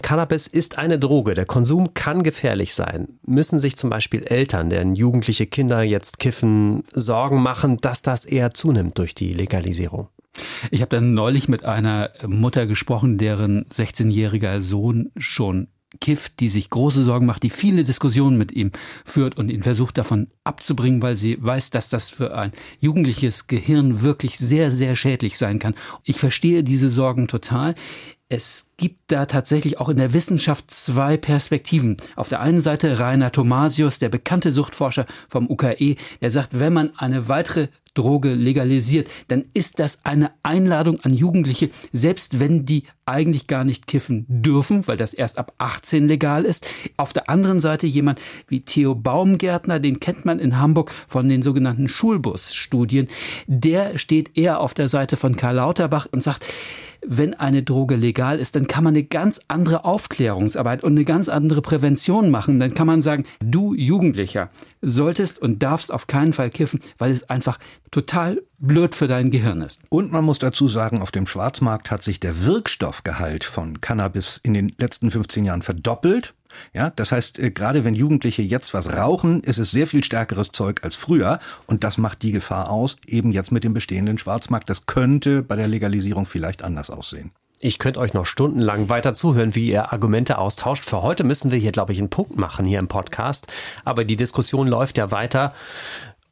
Cannabis 0.02 0.48
ist 0.48 0.78
eine 0.78 1.00
Droge. 1.00 1.34
Der 1.34 1.46
Konsum 1.46 1.94
kann 1.94 2.24
gefährlich 2.24 2.74
sein. 2.74 3.20
Müssen 3.26 3.60
sich 3.60 3.76
zum 3.76 3.90
Beispiel 3.90 4.24
Eltern, 4.24 4.70
deren 4.70 4.96
jugendliche 4.96 5.48
Kinder 5.48 5.82
jetzt 5.82 6.20
kiffen, 6.20 6.84
Sorgen 6.94 7.42
machen, 7.42 7.78
dass 7.78 8.02
das 8.02 8.24
eher 8.24 8.52
zunimmt 8.52 8.98
durch 9.00 9.16
die 9.16 9.34
Legalisierung? 9.34 10.10
Ich 10.72 10.82
habe 10.82 10.96
dann 10.96 11.14
neulich 11.14 11.48
mit 11.48 11.66
einer 11.66 12.12
Mutter 12.28 12.68
gesprochen, 12.68 13.18
deren 13.18 13.66
16-jähriger 13.66 14.62
Sohn 14.62 15.12
schon 15.18 15.68
kifft, 16.00 16.40
die 16.40 16.50
sich 16.50 16.70
große 16.70 17.04
Sorgen 17.04 17.26
macht, 17.26 17.44
die 17.44 17.50
viele 17.50 17.84
Diskussionen 17.84 18.38
mit 18.38 18.52
ihm 18.52 18.72
führt 19.04 19.38
und 19.38 19.50
ihn 19.50 19.64
versucht 19.64 19.98
davon 19.98 20.28
abzubringen, 20.44 21.02
weil 21.02 21.16
sie 21.16 21.38
weiß, 21.40 21.72
dass 21.72 21.90
das 21.90 22.10
für 22.10 22.36
ein 22.36 22.52
jugendliches 22.80 23.48
Gehirn 23.48 24.02
wirklich 24.02 24.38
sehr, 24.38 24.72
sehr 24.72 24.96
schädlich 24.96 25.38
sein 25.38 25.60
kann. 25.60 25.76
Ich 26.04 26.20
verstehe 26.20 26.64
diese 26.64 26.90
Sorgen 26.90 27.28
total. 27.28 27.76
Es 28.28 28.72
gibt 28.78 29.12
da 29.12 29.28
tatsächlich 29.28 29.80
auch 29.80 29.88
in 29.88 29.98
der 29.98 30.14
Wissenschaft 30.14 30.72
zwei 30.72 31.16
Perspektiven. 31.16 31.98
Auf 32.16 32.28
der 32.28 32.42
einen 32.42 32.60
Seite 32.60 33.00
Rainer 33.00 33.32
Thomasius, 33.32 34.00
der 34.00 34.10
bekannte 34.10 34.52
Suchtforscher 34.52 35.06
vom 35.30 35.48
UKE, 35.48 35.96
der 36.22 36.32
sagt, 36.32 36.58
wenn 36.58 36.74
man 36.74 36.92
eine 36.98 37.30
weitere 37.30 37.68
Droge 37.94 38.34
legalisiert, 38.34 39.10
dann 39.28 39.46
ist 39.54 39.80
das 39.80 40.06
eine 40.06 40.32
Einladung 40.42 41.00
an 41.02 41.14
Jugendliche, 41.14 41.70
selbst 41.94 42.40
wenn 42.40 42.66
die 42.66 42.84
eigentlich 43.06 43.46
gar 43.46 43.64
nicht 43.64 43.86
kiffen 43.86 44.26
dürfen, 44.28 44.88
weil 44.88 44.98
das 44.98 45.14
erst 45.14 45.38
ab 45.38 45.54
18 45.60 46.08
legal 46.08 46.46
ist. 46.46 46.66
Auf 46.98 47.14
der 47.14 47.30
anderen 47.30 47.60
Seite 47.60 47.86
jemand 47.86 48.20
wie 48.48 48.62
Theo 48.62 48.96
Baumgärtner, 48.96 49.80
den 49.80 50.00
kennt 50.00 50.26
man 50.26 50.40
in 50.40 50.60
Hamburg 50.60 50.92
von 51.08 51.30
den 51.30 51.44
sogenannten 51.44 51.88
Schulbus-Studien. 51.88 53.08
Der 53.46 54.00
steht 54.00 54.36
eher 54.36 54.62
auf 54.62 54.74
der 54.74 54.90
Seite 54.90 55.16
von 55.16 55.38
Karl 55.38 55.56
Lauterbach 55.56 56.08
und 56.12 56.24
sagt, 56.24 56.44
wenn 57.06 57.34
eine 57.34 57.64
Droge 57.64 57.96
legal 57.96 58.40
ist, 58.40 58.56
dann 58.56 58.68
kann 58.68 58.84
man 58.84 58.94
eine 58.94 59.04
ganz 59.04 59.42
andere 59.48 59.86
Aufklärungsarbeit 59.86 60.84
und 60.84 60.94
eine 60.94 61.06
ganz 61.06 61.30
andere 61.30 61.62
Prävention 61.62 62.32
machen. 62.32 62.60
Dann 62.60 62.74
kann 62.74 62.88
man 62.88 63.02
sagen, 63.02 63.26
du 63.40 63.74
Jugendlicher 63.74 64.50
solltest 64.82 65.40
und 65.40 65.64
darfst 65.64 65.92
auf 65.92 66.08
keinen 66.08 66.34
Fall 66.34 66.50
kiffen, 66.50 66.80
weil 66.98 67.12
es 67.12 67.30
einfach 67.30 67.58
total 67.92 68.42
blöd 68.58 68.96
für 68.96 69.08
dein 69.08 69.32
Gehirn 69.32 69.62
ist. 69.62 69.82
Und 69.90 70.12
man 70.12 70.24
muss 70.24 70.40
dazu 70.40 70.68
sagen, 70.68 71.02
auf 71.02 71.12
dem 71.12 71.28
Schwarzmarkt 71.28 71.92
hat 71.92 72.04
sich 72.04 72.20
der 72.20 72.46
Wirkstoffgehalt 72.46 73.44
von 73.44 73.82
Cannabis 73.82 74.40
in 74.44 74.54
den 74.54 74.74
letzten 74.78 75.12
15 75.12 75.46
Jahren 75.46 75.62
verdoppelt. 75.62 76.34
Ja, 76.74 76.90
das 76.90 77.12
heißt, 77.12 77.40
äh, 77.40 77.52
gerade 77.52 77.84
wenn 77.84 77.96
Jugendliche 77.96 78.42
jetzt 78.42 78.74
was 78.74 78.96
rauchen, 78.96 79.42
ist 79.42 79.58
es 79.58 79.72
sehr 79.72 79.88
viel 79.88 80.04
stärkeres 80.04 80.52
Zeug 80.52 80.84
als 80.84 80.96
früher 80.96 81.40
und 81.68 81.84
das 81.84 81.98
macht 81.98 82.22
die 82.22 82.32
Gefahr 82.32 82.70
aus, 82.70 82.98
eben 83.08 83.32
jetzt 83.32 83.52
mit 83.52 83.64
dem 83.64 83.74
bestehenden 83.74 84.18
Schwarzmarkt. 84.18 84.70
Das 84.70 84.86
könnte 84.86 85.44
bei 85.44 85.56
der 85.56 85.68
Legalisierung 85.68 86.26
vielleicht 86.26 86.64
anders 86.64 86.90
aussehen. 86.90 87.32
Ich 87.62 87.80
könnte 87.80 88.00
euch 88.00 88.14
noch 88.14 88.26
stundenlang 88.26 88.90
weiter 88.90 89.16
zuhören, 89.16 89.56
wie 89.56 89.72
ihr 89.72 89.94
Argumente 89.94 90.38
austauscht. 90.38 90.84
Für 90.84 91.02
heute 91.02 91.24
müssen 91.24 91.52
wir 91.52 91.58
hier, 91.58 91.72
glaube 91.72 91.94
ich, 91.94 92.00
einen 92.00 92.10
Punkt 92.10 92.38
machen 92.38 92.66
hier 92.66 92.80
im 92.80 92.90
Podcast. 92.90 93.48
Aber 93.86 94.04
die 94.04 94.18
Diskussion 94.18 94.68
läuft 94.68 94.98
ja 94.98 95.10
weiter. 95.10 95.54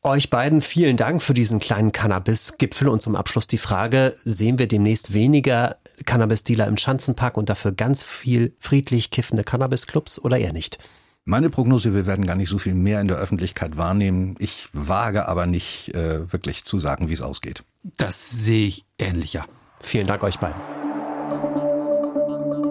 Euch 0.05 0.29
beiden 0.29 0.61
vielen 0.61 0.97
Dank 0.97 1.21
für 1.21 1.33
diesen 1.33 1.61
kleinen 1.61 1.93
Cannabis-Gipfel 1.93 2.89
und 2.89 3.01
zum 3.01 3.15
Abschluss 3.15 3.47
die 3.47 3.57
Frage, 3.57 4.13
sehen 4.25 4.59
wir 4.59 4.67
demnächst 4.67 5.13
weniger 5.13 5.77
Cannabis-Dealer 6.05 6.67
im 6.67 6.75
Schanzenpark 6.75 7.37
und 7.37 7.47
dafür 7.47 7.71
ganz 7.71 8.03
viel 8.03 8.53
friedlich 8.59 9.11
kiffende 9.11 9.45
Cannabis-Clubs 9.45 10.19
oder 10.19 10.37
eher 10.37 10.51
nicht? 10.51 10.77
Meine 11.23 11.49
Prognose, 11.49 11.93
wir 11.93 12.05
werden 12.05 12.25
gar 12.25 12.35
nicht 12.35 12.49
so 12.49 12.57
viel 12.57 12.73
mehr 12.73 12.99
in 12.99 13.07
der 13.07 13.15
Öffentlichkeit 13.15 13.77
wahrnehmen. 13.77 14.35
Ich 14.39 14.67
wage 14.73 15.25
aber 15.29 15.45
nicht 15.45 15.95
äh, 15.95 16.29
wirklich 16.33 16.65
zu 16.65 16.79
sagen, 16.79 17.07
wie 17.07 17.13
es 17.13 17.21
ausgeht. 17.21 17.63
Das 17.95 18.29
sehe 18.29 18.67
ich 18.67 18.83
ähnlicher. 18.97 19.45
Vielen 19.79 20.05
Dank 20.05 20.21
euch 20.23 20.37
beiden. 20.37 20.61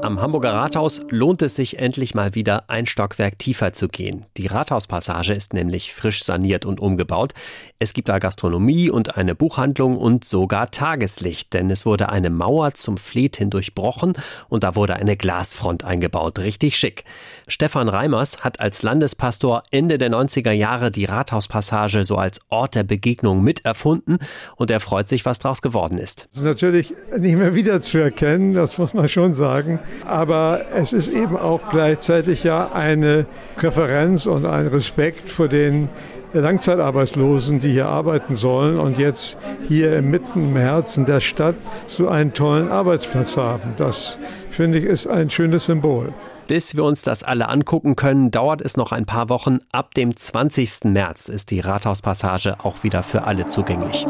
Am 0.03 0.21
Hamburger 0.21 0.53
Rathaus 0.53 1.01
lohnt 1.11 1.43
es 1.43 1.55
sich 1.55 1.79
endlich 1.79 2.13
mal 2.13 2.35
wieder 2.35 2.69
ein 2.69 2.87
Stockwerk 2.87 3.39
tiefer 3.39 3.73
zu 3.73 3.87
gehen. 3.87 4.27
Die 4.37 4.49
Rathauspassage 4.49 5.33
ist 5.33 5.55
nämlich 5.55 5.93
frisch 5.93 6.25
saniert 6.25 6.67
und 6.67 6.81
umgebaut. 6.81 7.35
Es 7.83 7.95
gibt 7.95 8.09
da 8.09 8.21
Gastronomie 8.21 8.91
und 8.91 9.17
eine 9.17 9.35
Buchhandlung 9.35 9.99
und 9.99 10.25
sogar 10.25 10.71
Tageslicht, 10.71 11.53
denn 11.53 11.69
es 11.69 11.85
wurde 11.85 12.11
eine 12.11 12.31
Mauer 12.31 12.75
zum 12.75 12.97
Fleet 12.97 13.35
hin 13.35 13.51
durchbrochen 13.51 14.13
und 14.49 14.63
da 14.63 14.77
wurde 14.77 14.95
eine 14.95 15.17
Glasfront 15.17 15.83
eingebaut. 15.83 16.39
Richtig 16.39 16.77
schick. 16.77 17.03
Stefan 17.49 17.89
Reimers 17.89 18.45
hat 18.45 18.61
als 18.61 18.85
Landespastor 18.85 19.65
Ende 19.73 19.99
der 19.99 20.13
90er 20.13 20.53
Jahre 20.53 20.93
die 20.93 21.07
Rathauspassage 21.07 22.05
so 22.05 22.15
als 22.15 22.41
Ort 22.51 22.77
der 22.77 22.85
Begegnung 22.85 23.43
miterfunden 23.43 24.21
und 24.55 24.71
er 24.71 24.79
freut 24.79 25.09
sich, 25.09 25.27
was 25.27 25.41
daraus 25.41 25.61
geworden 25.61 25.99
ist. 25.99 26.29
Das 26.31 26.43
ist 26.43 26.47
natürlich 26.47 26.95
nicht 27.19 27.37
mehr 27.37 27.57
wiederzuerkennen, 27.57 28.53
das 28.53 28.79
muss 28.79 28.95
man 28.95 29.09
schon 29.09 29.33
sagen. 29.33 29.81
Aber 30.07 30.67
es 30.73 30.93
ist 30.93 31.09
eben 31.09 31.37
auch 31.37 31.69
gleichzeitig 31.71 32.45
ja 32.45 32.71
eine 32.71 33.27
Referenz 33.59 34.27
und 34.27 34.47
ein 34.47 34.69
Respekt 34.69 35.29
vor 35.29 35.49
den 35.49 35.89
Langzeitarbeitslosen, 36.41 37.61
die 37.61 37.73
hier 37.73 37.89
arbeiten 37.89 38.35
sollen 38.35 38.79
und 38.79 38.99
jetzt 38.99 39.39
hier 39.69 40.01
mitten 40.03 40.47
im 40.51 40.57
Herzen 40.57 41.05
der 41.05 41.21
Stadt 41.21 41.57
so 41.87 42.09
einen 42.09 42.33
tollen 42.33 42.71
Arbeitsplatz 42.71 43.37
haben. 43.37 43.75
Das 43.77 44.19
finde 44.51 44.79
ich 44.79 44.85
ist 44.85 45.07
ein 45.07 45.31
schönes 45.31 45.67
Symbol. 45.67 46.13
Bis 46.49 46.77
wir 46.77 46.85
uns 46.85 47.03
das 47.03 47.23
alle 47.23 47.49
angucken 47.49 47.97
können, 47.97 48.31
dauert 48.31 48.63
es 48.63 48.77
noch 48.77 48.93
ein 48.93 49.07
paar 49.07 49.29
Wochen. 49.29 49.61
Ab 49.71 49.95
dem 49.95 50.17
20. 50.17 50.85
März 50.85 51.29
ist 51.29 51.51
die 51.51 51.61
Rathauspassage 51.61 52.57
auch 52.63 52.83
wieder 52.83 53.03
für 53.03 53.25
alle 53.25 53.47
zugänglich. 53.47 54.07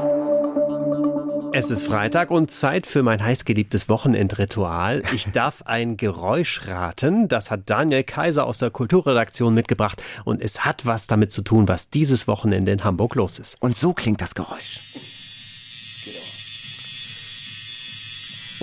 Es 1.54 1.71
ist 1.71 1.85
Freitag 1.87 2.30
und 2.30 2.50
Zeit 2.50 2.87
für 2.87 3.02
mein 3.02 3.23
heißgeliebtes 3.23 3.88
Wochenendritual. 3.90 5.02
Ich 5.14 5.26
darf 5.32 5.62
ein 5.66 5.99
Geräusch 5.99 6.66
raten. 6.66 7.28
Das 7.28 7.50
hat 7.50 7.68
Daniel 7.68 8.04
Kaiser 8.04 8.47
aus 8.47 8.56
der 8.56 8.71
Kulturredaktion 8.71 9.52
mitgebracht 9.52 10.02
und 10.25 10.40
es 10.40 10.64
hat 10.64 10.87
was 10.87 11.06
damit 11.09 11.30
zu 11.30 11.42
tun, 11.42 11.68
was 11.68 11.90
dieses 11.90 12.26
Wochenende 12.26 12.73
in 12.73 12.85
Hamburg 12.85 13.16
los 13.16 13.38
ist. 13.38 13.61
Und 13.61 13.76
so 13.76 13.92
klingt 13.92 14.23
das 14.23 14.35
Geräusch. 14.35 14.80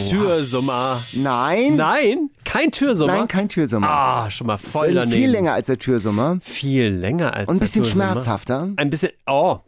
Türsummer. 0.10 1.02
Nein. 1.14 1.76
Nein, 1.76 2.30
kein 2.46 2.72
Türsummer. 2.72 3.18
Nein, 3.18 3.28
kein 3.28 3.50
Türsummer. 3.50 3.88
Ah, 3.90 4.30
schon 4.32 4.48
mal 4.48 4.58
voll 4.58 4.94
daneben. 4.94 5.12
Viel 5.22 5.30
länger 5.30 5.54
als 5.54 5.68
der 5.68 5.78
Türsummer. 5.78 6.38
Viel 6.42 6.88
länger 6.88 7.34
als 7.34 7.50
Und 7.50 7.58
ein 7.58 7.60
bisschen 7.60 7.84
der 7.84 7.92
Türsummer. 7.92 8.12
schmerzhafter. 8.14 8.70
Ein 8.78 8.90
bisschen, 8.90 9.12
oh. 9.28 9.60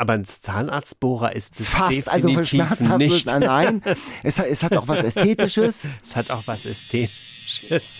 Aber 0.00 0.14
ein 0.14 0.24
Zahnarztbohrer 0.24 1.36
ist 1.36 1.60
es 1.60 1.68
Fast, 1.68 2.08
also 2.08 2.28
definitiv 2.28 2.48
schmerzhaft 2.48 2.96
nicht. 2.98 3.26
ist- 3.26 3.26
nein. 3.26 3.82
Es, 4.22 4.38
hat- 4.38 4.46
es 4.46 4.62
hat 4.62 4.74
auch 4.74 4.88
was 4.88 5.02
Ästhetisches. 5.04 5.88
es 6.02 6.16
hat 6.16 6.30
auch 6.30 6.42
was 6.46 6.64
Ästhetisches. 6.64 7.96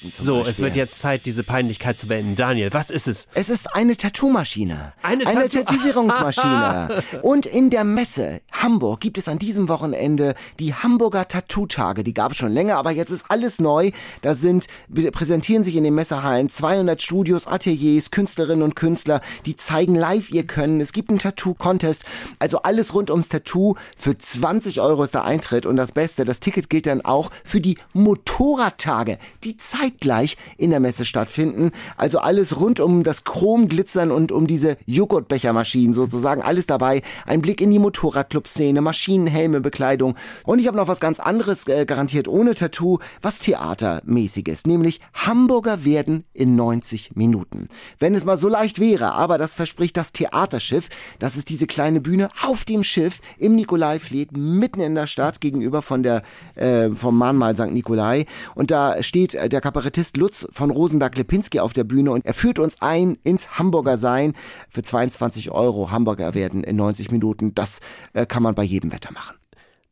Zum 0.00 0.24
So, 0.24 0.34
Beispiel. 0.36 0.50
es 0.50 0.58
wird 0.60 0.76
jetzt 0.76 0.98
Zeit, 0.98 1.26
diese 1.26 1.42
Peinlichkeit 1.44 1.98
zu 1.98 2.06
beenden. 2.06 2.34
Daniel, 2.34 2.72
was 2.72 2.90
ist 2.90 3.06
es? 3.06 3.28
Es 3.34 3.48
ist 3.50 3.74
eine 3.74 3.96
Tattoo-Maschine. 3.96 4.92
Eine 5.02 5.26
eine 5.26 5.46
Tattoo- 5.48 5.64
Tätowierungsmaschine. 5.64 7.02
Und 7.22 7.44
in 7.46 7.70
der 7.70 7.84
Messe 7.84 8.40
Hamburg 8.52 9.00
gibt 9.00 9.18
es 9.18 9.28
an 9.28 9.38
diesem 9.38 9.68
Wochenende 9.68 10.34
die 10.58 10.74
Hamburger 10.74 11.28
Tattoo-Tage. 11.28 12.02
Die 12.04 12.14
gab 12.14 12.32
es 12.32 12.38
schon 12.38 12.52
länger, 12.52 12.76
aber 12.76 12.90
jetzt 12.92 13.10
ist 13.10 13.26
alles 13.28 13.58
neu. 13.58 13.90
Da 14.22 14.34
sind, 14.34 14.66
präsentieren 15.12 15.64
sich 15.64 15.76
in 15.76 15.84
den 15.84 15.94
Messehallen 15.94 16.48
200 16.48 17.00
Studios, 17.02 17.46
Ateliers, 17.46 18.10
Künstlerinnen 18.10 18.62
und 18.62 18.76
Künstler, 18.76 19.20
die 19.46 19.56
zeigen 19.56 19.94
live 19.94 20.30
ihr 20.30 20.46
Können. 20.46 20.80
Es 20.80 20.92
gibt 20.92 21.10
einen 21.10 21.18
Tattoo-Contest. 21.18 22.04
Also 22.38 22.62
alles 22.62 22.94
rund 22.94 23.10
ums 23.10 23.28
Tattoo. 23.28 23.74
Für 23.96 24.16
20 24.16 24.80
Euro 24.80 25.02
ist 25.04 25.14
der 25.14 25.24
Eintritt. 25.24 25.66
Und 25.66 25.76
das 25.76 25.92
Beste, 25.92 26.24
das 26.24 26.40
Ticket 26.40 26.70
gilt 26.70 26.86
dann 26.86 27.02
auch 27.04 27.30
für 27.44 27.60
die 27.60 27.76
Motorradtage, 27.92 29.18
die 29.44 29.56
zeitgleich 29.90 30.36
in 30.56 30.70
der 30.70 30.80
Messe 30.80 31.04
stattfinden. 31.04 31.70
Also 31.96 32.18
alles 32.18 32.60
rund 32.60 32.80
um 32.80 33.02
das 33.02 33.24
Chromglitzern 33.24 34.10
und 34.10 34.32
um 34.32 34.46
diese 34.46 34.76
Joghurtbechermaschinen 34.86 35.92
sozusagen. 35.92 36.42
Alles 36.42 36.66
dabei. 36.66 37.02
Ein 37.26 37.42
Blick 37.42 37.60
in 37.60 37.70
die 37.70 37.78
Motorradclub-Szene, 37.78 38.80
Maschinen, 38.80 39.26
Helme, 39.26 39.60
Bekleidung. 39.60 40.16
Und 40.44 40.58
ich 40.58 40.66
habe 40.66 40.76
noch 40.76 40.88
was 40.88 41.00
ganz 41.00 41.20
anderes 41.20 41.66
äh, 41.68 41.84
garantiert 41.84 42.28
ohne 42.28 42.54
Tattoo, 42.54 42.98
was 43.22 43.38
Theatermäßiges, 43.40 44.66
nämlich 44.66 45.00
Hamburger 45.14 45.84
werden 45.84 46.24
in 46.32 46.56
90 46.56 47.16
Minuten. 47.16 47.68
Wenn 47.98 48.14
es 48.14 48.24
mal 48.24 48.36
so 48.36 48.48
leicht 48.48 48.78
wäre, 48.80 49.12
aber 49.12 49.38
das 49.38 49.54
verspricht 49.54 49.96
das 49.96 50.12
Theaterschiff. 50.12 50.88
Das 51.18 51.36
ist 51.36 51.48
diese 51.48 51.66
kleine 51.66 52.00
Bühne 52.00 52.28
auf 52.42 52.64
dem 52.64 52.82
Schiff 52.82 53.20
im 53.38 53.54
Nikolaifleet, 53.54 54.36
mitten 54.36 54.80
in 54.80 54.94
der 54.94 55.06
Stadt 55.06 55.40
gegenüber 55.40 55.82
von 55.82 56.02
der, 56.02 56.22
äh, 56.54 56.90
vom 56.90 57.16
Mahnmal 57.16 57.56
St. 57.56 57.70
Nikolai. 57.70 58.26
Und 58.54 58.70
da 58.70 59.02
steht 59.02 59.34
äh, 59.34 59.48
der 59.48 59.60
Kabarettist 59.80 60.18
Lutz 60.18 60.46
von 60.50 60.70
Rosenberg-Lepinski 60.70 61.58
auf 61.58 61.72
der 61.72 61.84
Bühne 61.84 62.10
und 62.10 62.26
er 62.26 62.34
führt 62.34 62.58
uns 62.58 62.82
ein 62.82 63.16
ins 63.24 63.58
Hamburger 63.58 63.96
Sein 63.96 64.34
für 64.68 64.82
22 64.82 65.52
Euro. 65.52 65.90
Hamburger 65.90 66.34
werden 66.34 66.64
in 66.64 66.76
90 66.76 67.10
Minuten. 67.10 67.54
Das 67.54 67.80
äh, 68.12 68.26
kann 68.26 68.42
man 68.42 68.54
bei 68.54 68.62
jedem 68.62 68.92
Wetter 68.92 69.10
machen. 69.10 69.36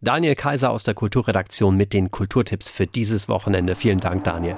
Daniel 0.02 0.34
Kaiser 0.34 0.72
aus 0.72 0.84
der 0.84 0.92
Kulturredaktion 0.92 1.74
mit 1.74 1.94
den 1.94 2.10
Kulturtipps 2.10 2.68
für 2.68 2.86
dieses 2.86 3.30
Wochenende. 3.30 3.74
Vielen 3.74 3.98
Dank, 3.98 4.24
Daniel. 4.24 4.56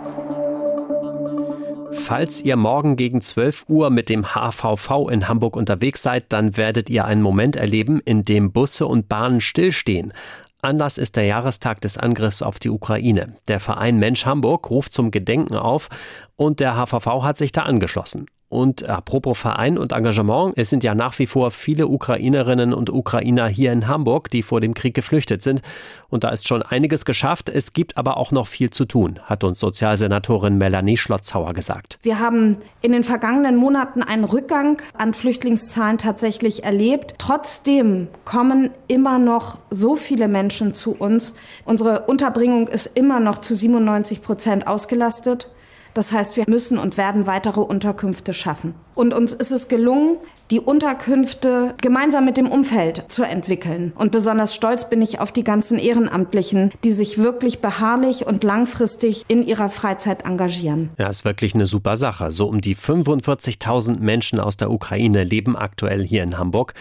Falls 1.92 2.42
ihr 2.42 2.56
morgen 2.56 2.96
gegen 2.96 3.22
12 3.22 3.66
Uhr 3.68 3.90
mit 3.90 4.08
dem 4.08 4.34
HVV 4.34 5.10
in 5.10 5.28
Hamburg 5.28 5.54
unterwegs 5.54 6.02
seid, 6.02 6.32
dann 6.32 6.56
werdet 6.56 6.90
ihr 6.90 7.04
einen 7.04 7.22
Moment 7.22 7.54
erleben, 7.54 8.00
in 8.04 8.25
dem 8.25 8.50
Busse 8.50 8.84
und 8.88 9.08
Bahnen 9.08 9.40
stillstehen. 9.40 10.12
Anlass 10.62 10.98
ist 10.98 11.16
der 11.16 11.24
Jahrestag 11.24 11.80
des 11.80 11.96
Angriffs 11.96 12.42
auf 12.42 12.58
die 12.58 12.70
Ukraine. 12.70 13.36
Der 13.48 13.60
Verein 13.60 13.98
Mensch 13.98 14.26
Hamburg 14.26 14.70
ruft 14.70 14.92
zum 14.92 15.10
Gedenken 15.10 15.56
auf 15.56 15.88
und 16.36 16.60
der 16.60 16.74
HVV 16.76 17.22
hat 17.22 17.38
sich 17.38 17.52
da 17.52 17.62
angeschlossen. 17.62 18.26
Und 18.50 18.88
apropos 18.88 19.38
Verein 19.38 19.78
und 19.78 19.92
Engagement, 19.92 20.54
es 20.57 20.71
sind 20.71 20.83
ja 20.83 20.97
nach 20.97 21.16
wie 21.21 21.28
vor 21.28 21.52
viele 21.52 21.87
Ukrainerinnen 21.87 22.75
und 22.75 22.90
Ukrainer 22.90 23.47
hier 23.47 23.71
in 23.73 23.87
Hamburg, 23.87 24.28
die 24.28 24.42
vor 24.42 24.61
dem 24.61 24.75
Krieg 24.75 24.92
geflüchtet 24.92 25.40
sind. 25.40 25.62
Und 26.09 26.25
da 26.25 26.30
ist 26.30 26.49
schon 26.49 26.62
einiges 26.62 27.04
geschafft. 27.04 27.49
Es 27.49 27.75
gibt 27.75 27.97
aber 27.97 28.16
auch 28.16 28.33
noch 28.33 28.49
viel 28.49 28.71
zu 28.71 28.87
tun, 28.87 29.21
hat 29.23 29.45
uns 29.45 29.61
Sozialsenatorin 29.61 30.59
Melanie 30.59 30.97
Schlotzhauer 30.97 31.54
gesagt. 31.54 32.00
Wir 32.02 32.19
haben 32.19 32.57
in 32.83 32.90
den 32.90 33.04
vergangenen 33.04 33.54
Monaten 33.54 34.02
einen 34.02 34.25
Rückgang 34.25 34.83
an 34.99 35.14
Flüchtlingszahlen 35.14 35.99
tatsächlich 35.99 36.64
erlebt. 36.64 37.14
Trotzdem 37.19 38.09
kommen 38.25 38.71
immer 38.88 39.21
noch 39.21 39.59
so 39.71 39.95
viele 39.95 40.26
Menschen 40.26 40.75
zu 40.75 40.97
uns. 40.97 41.36
Unsere 41.65 42.06
Unterbringung 42.08 42.67
ist 42.67 42.99
immer 42.99 43.21
noch 43.21 43.39
zu 43.39 43.54
97 43.54 44.23
Prozent 44.23 44.67
ausgelastet. 44.67 45.49
Das 45.94 46.12
heißt, 46.12 46.36
wir 46.36 46.44
müssen 46.48 46.78
und 46.78 46.96
werden 46.96 47.26
weitere 47.26 47.60
Unterkünfte 47.60 48.32
schaffen. 48.32 48.74
Und 48.94 49.12
uns 49.12 49.34
ist 49.34 49.50
es 49.50 49.68
gelungen, 49.68 50.18
die 50.50 50.60
Unterkünfte 50.60 51.75
gemeinsam 51.80 52.25
mit 52.25 52.36
dem 52.36 52.49
Umfeld 52.49 53.04
zu 53.08 53.23
entwickeln. 53.23 53.93
Und 53.95 54.10
besonders 54.10 54.54
stolz 54.54 54.89
bin 54.89 55.00
ich 55.00 55.21
auf 55.21 55.32
die 55.32 55.45
ganzen 55.45 55.78
Ehrenamtlichen, 55.78 56.73
die 56.84 56.91
sich 56.91 57.19
wirklich 57.19 57.60
beharrlich 57.60 58.26
und 58.26 58.43
langfristig 58.43 59.25
in 59.28 59.43
ihrer 59.43 59.71
Freizeit 59.71 60.25
engagieren. 60.25 60.91
Ja, 60.99 61.08
ist 61.08 61.25
wirklich 61.25 61.54
eine 61.54 61.67
super 61.67 61.97
Sache. 61.97 62.30
So 62.30 62.47
um 62.49 62.60
die 62.60 62.75
45.000 62.75 64.00
Menschen 64.00 64.41
aus 64.41 64.56
der 64.56 64.71
Ukraine 64.71 65.25
leben 65.25 65.56
aktuell 65.56 66.04
hier 66.04 66.23
in 66.23 66.39
Hamburg. 66.39 66.75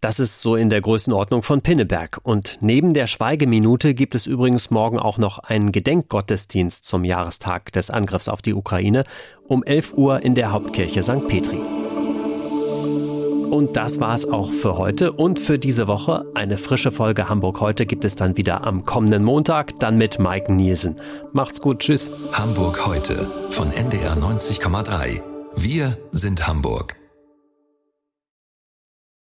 Das 0.00 0.20
ist 0.20 0.40
so 0.40 0.54
in 0.54 0.70
der 0.70 0.80
Größenordnung 0.80 1.42
von 1.42 1.60
Pinneberg. 1.60 2.20
Und 2.22 2.58
neben 2.60 2.94
der 2.94 3.08
Schweigeminute 3.08 3.94
gibt 3.94 4.14
es 4.14 4.26
übrigens 4.26 4.70
morgen 4.70 4.98
auch 4.98 5.18
noch 5.18 5.38
einen 5.38 5.72
Gedenkgottesdienst 5.72 6.84
zum 6.84 7.04
Jahrestag 7.04 7.72
des 7.72 7.90
Angriffs 7.90 8.28
auf 8.28 8.42
die 8.42 8.54
Ukraine 8.54 9.04
um 9.48 9.64
11 9.64 9.94
Uhr 9.94 10.22
in 10.22 10.34
der 10.34 10.52
Hauptkirche 10.52 11.02
St. 11.02 11.26
Petri. 11.26 11.77
Und 13.50 13.76
das 13.76 13.98
war's 14.00 14.26
auch 14.26 14.52
für 14.52 14.76
heute 14.76 15.12
und 15.12 15.38
für 15.38 15.58
diese 15.58 15.86
Woche. 15.88 16.26
Eine 16.34 16.58
frische 16.58 16.92
Folge 16.92 17.28
Hamburg 17.28 17.60
heute 17.60 17.86
gibt 17.86 18.04
es 18.04 18.14
dann 18.14 18.36
wieder 18.36 18.64
am 18.64 18.84
kommenden 18.84 19.24
Montag, 19.24 19.78
dann 19.80 19.96
mit 19.96 20.18
Mike 20.18 20.52
Nielsen. 20.52 21.00
Macht's 21.32 21.60
gut, 21.60 21.80
tschüss. 21.80 22.12
Hamburg 22.32 22.86
heute 22.86 23.30
von 23.50 23.72
NDR 23.72 24.16
90,3. 24.16 25.22
Wir 25.56 25.96
sind 26.12 26.46
Hamburg. 26.46 26.96